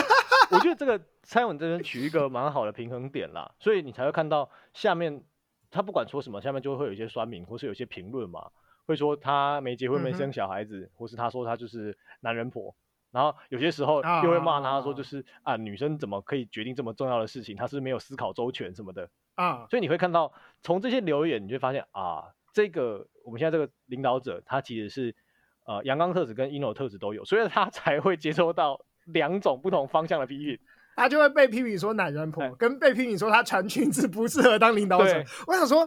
[0.50, 5.22] 我觉得这个蔡文这边取一个蛮好的平衡点啦，所以你才会看到下面
[5.70, 8.50] 他不管说什么，下面就会有一些酸民或是有一些评论嘛，
[8.86, 12.74] 会说他没结婚没生小孩子，嗯、或是他说他就是男人婆，
[13.10, 20.32] 然后有些时候又会骂他说就是啊，啊女生怎么可以决定这么重要的事情，他是没有思考周全什么的啊，所以你会看到
[20.62, 25.16] 从这些留言，你就会发现啊，这个我们现在这个领导者他其实是
[25.64, 28.80] 呃阳刚特质跟阴柔特质都有，所以他 才会接收到。
[29.08, 30.58] 两种不同方向的批评，
[30.96, 35.22] 他就会被批评说男人婆，对跟被批评说他穿裙子不适合当领导者。
[35.46, 35.86] 我想说，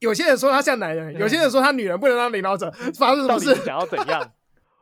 [0.00, 3.54] 有些人说他像男人，有些人说他女人不能当领导者，发生什么事？
[3.64, 4.30] 想要怎样？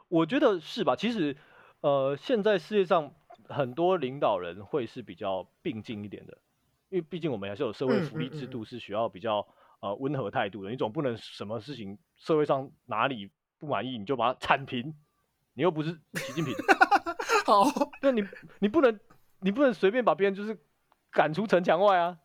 [0.08, 0.96] 我觉得是吧？
[0.96, 1.36] 其实，
[1.82, 3.12] 呃，现在世界上
[3.48, 6.36] 很多领导人会是比较并进一点的，
[6.88, 9.46] 因为毕竟我们还是有社会福利制度，是需要比较、
[9.78, 10.70] 呃温和态度的。
[10.70, 14.94] 你总不能什么事情社会上哪里不满意，你就把它铲平，
[15.54, 16.54] 你又不是习近平。
[17.44, 17.64] 好，
[18.02, 18.24] 那你
[18.60, 19.00] 你不能
[19.40, 20.56] 你不能随便把别人就是
[21.10, 22.18] 赶出城墙外啊！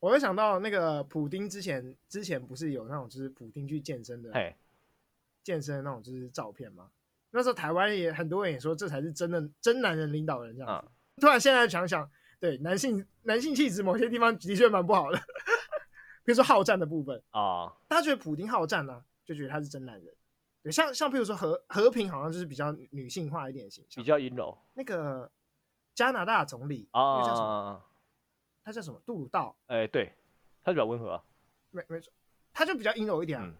[0.00, 4.54] 我会想到那个普丁之前之前不是有那种就是普丁去健身的，嘿
[5.42, 6.90] 健身的那种就是照片吗？
[7.30, 10.88] 那时候台湾也很多人也说这才是真的真男人领导人这样子。
[10.88, 12.08] 嗯、突然现在想想，
[12.38, 15.18] 对男性男性气质某些地方的确蛮不好的，
[16.24, 20.14] 比如说好战的部分啊，大家觉得普丁好战呢、啊，就觉得他是真男人。
[20.64, 24.56] 对，像像比如说和和平，好像就是比较女性化一点的形象，比较阴柔。
[24.72, 25.30] 那个
[25.94, 27.84] 加拿大总理啊，叫什么？
[28.64, 28.98] 他叫什么？
[29.04, 29.54] 杜鲁道。
[29.66, 30.10] 哎、欸，对，
[30.62, 31.24] 他比较温和啊。
[31.70, 32.10] 没没错，
[32.50, 33.54] 他就比较阴柔一点啊，嗯、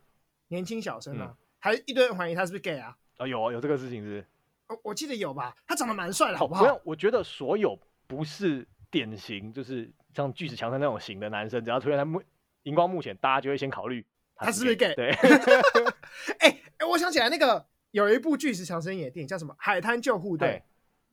[0.48, 2.96] 年轻小生啊，嗯、还一堆人怀疑他是不是 gay 啊？
[3.18, 4.26] 啊，有啊，有这个事情是，是。
[4.68, 5.54] 我我记得有吧？
[5.66, 6.62] 他长得蛮帅的，好不好？
[6.62, 12.22] 不要，我觉得所有不是典型，就是像巨石强森那种型的男生，只要出现在幕
[12.62, 14.02] 荧光幕前，大家就会先考虑
[14.36, 14.94] 他是不是 gay。
[14.94, 15.10] 对。
[15.10, 20.48] 哎 哎、欸，我想起来，那个有一部巨石强森演的电影叫什么《海滩救护队》，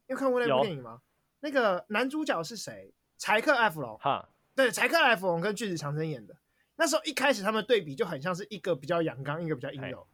[0.08, 1.02] 你有看过那部电影吗？
[1.40, 2.94] 那个男主角是谁？
[3.18, 3.98] 柴克·艾弗隆。
[4.00, 6.36] 哈，对，柴克·艾弗隆跟巨石强森演的。
[6.76, 10.08] 那时候一开始他们对比就很像是一个比较阳刚，一个比较阴柔。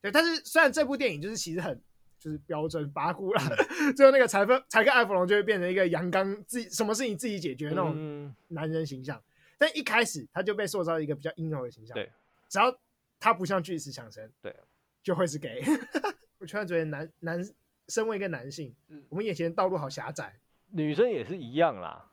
[0.00, 1.80] 对，但是虽然这部电影就是其实很。
[2.18, 3.42] 就是标准八股啦，
[3.94, 9.18] 最后那个裁分柴克艾弗隆就会变成一个阳刚，自己什么事情自己解决那种男人形象。
[9.18, 9.22] 嗯、
[9.58, 11.94] 但一开始他就被塑造一个比较阴柔的形象。
[11.94, 12.10] 对，
[12.48, 12.76] 只要
[13.18, 14.54] 他不像巨石强森，对，
[15.02, 15.62] 就会是 gay。
[16.38, 17.42] 我突然觉得男男
[17.88, 20.38] 身为一个男性，嗯、我们眼前的道路好狭窄。
[20.68, 22.10] 女生也是一样啦，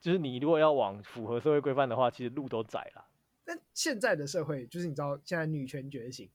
[0.00, 3.04] 就是你如果要往符合社会规范的话，其实路都窄了。
[3.44, 6.30] 但现在的社会就是你知道，现在女权觉醒，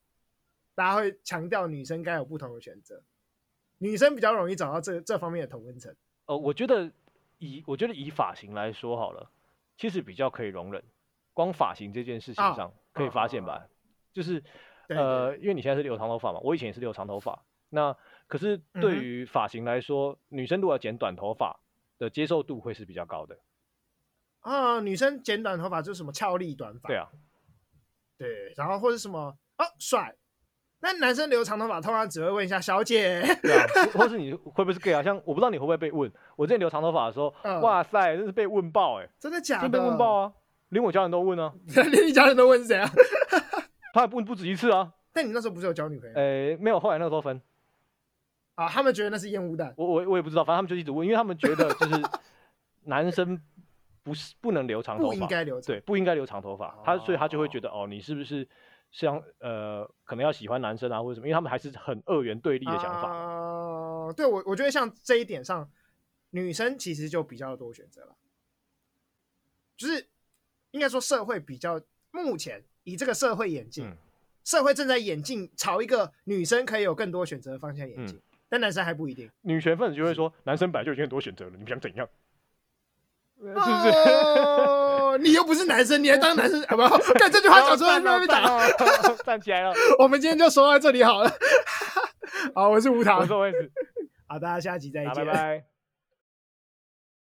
[0.75, 3.01] 大家会强调女生该有不同的选择。
[3.79, 5.95] 女生比较容易找到这这方面的同温层。
[6.25, 6.91] 哦，我觉得
[7.39, 9.31] 以我觉得以发型来说好了，
[9.81, 10.83] 其实比较可以容忍。
[11.33, 13.65] 光发型这件事情上可以发现吧，
[14.13, 14.43] 就是
[14.89, 17.43] 呃，因为你现在是留长头发嘛，我以前也是留长头发。
[17.69, 21.59] 那可是对于发型来说，嗯、女生如果要剪短头发
[21.97, 23.39] 的接受度会是比较高的。
[24.41, 26.87] 啊，女生剪短头发就是什么俏丽短发。
[26.87, 27.09] 对啊，
[28.19, 30.15] 对，然后或者什么啊帅。
[30.83, 35.01] 那男生留长头发，通常只会问一下小姐，对啊，或是你会不会是 gay 啊？
[35.03, 36.11] 像我不知道你会不会被问。
[36.35, 39.09] 我之前留长头发的时候，嗯、哇塞，真是被问爆哎、欸！
[39.19, 39.69] 真的假的？
[39.69, 40.33] 被问爆啊！
[40.69, 41.53] 连我家人都问啊！
[41.91, 42.89] 连你家人都问是谁啊？
[43.93, 44.91] 他还问不止一次啊！
[45.13, 46.15] 但你那时候不是有交女朋友？
[46.15, 47.39] 诶、欸，没有，后来那个时候分。
[48.55, 49.73] 啊，他们觉得那是烟雾弹。
[49.77, 52.01] 我我我也不知道，反正他们就一直问，因为他们觉得就是
[52.85, 53.39] 男生
[54.03, 56.75] 不是不能留长头发，不应该留长，对，不应该留长头发。
[56.83, 58.47] 他所以他就会觉得哦，你是不是？
[58.91, 63.09] 像呃，可能要喜欢男生啊，或者什么，因为他们还是很二元对立的想法。
[63.09, 65.71] 呃，对我，我觉得像这一点上，
[66.31, 68.15] 女生其实就比较多选择了。
[69.77, 70.07] 就是
[70.71, 71.81] 应该说，社会比较
[72.11, 73.95] 目前以这个社会演进，嗯、
[74.43, 79.31] 社会正在演进朝一个女生可以有更多选择的方向演进，嗯、但男生还不一定。
[79.41, 82.07] 女权分子就会说，男生本来就已经很多选择了，你们想怎样？
[83.39, 83.61] 是不是？
[85.11, 86.61] 哦，你又不是男生，你还当男生？
[86.69, 86.97] 好不好？
[87.19, 88.41] 看这句话讲出来，被被打。
[89.25, 89.73] 站起来了。
[89.99, 91.31] 我们今天就说到这里好了。
[92.55, 93.57] 好，我是吴糖，我是魏子。
[94.27, 95.13] 好，大家下集再见。
[95.13, 95.70] 拜拜。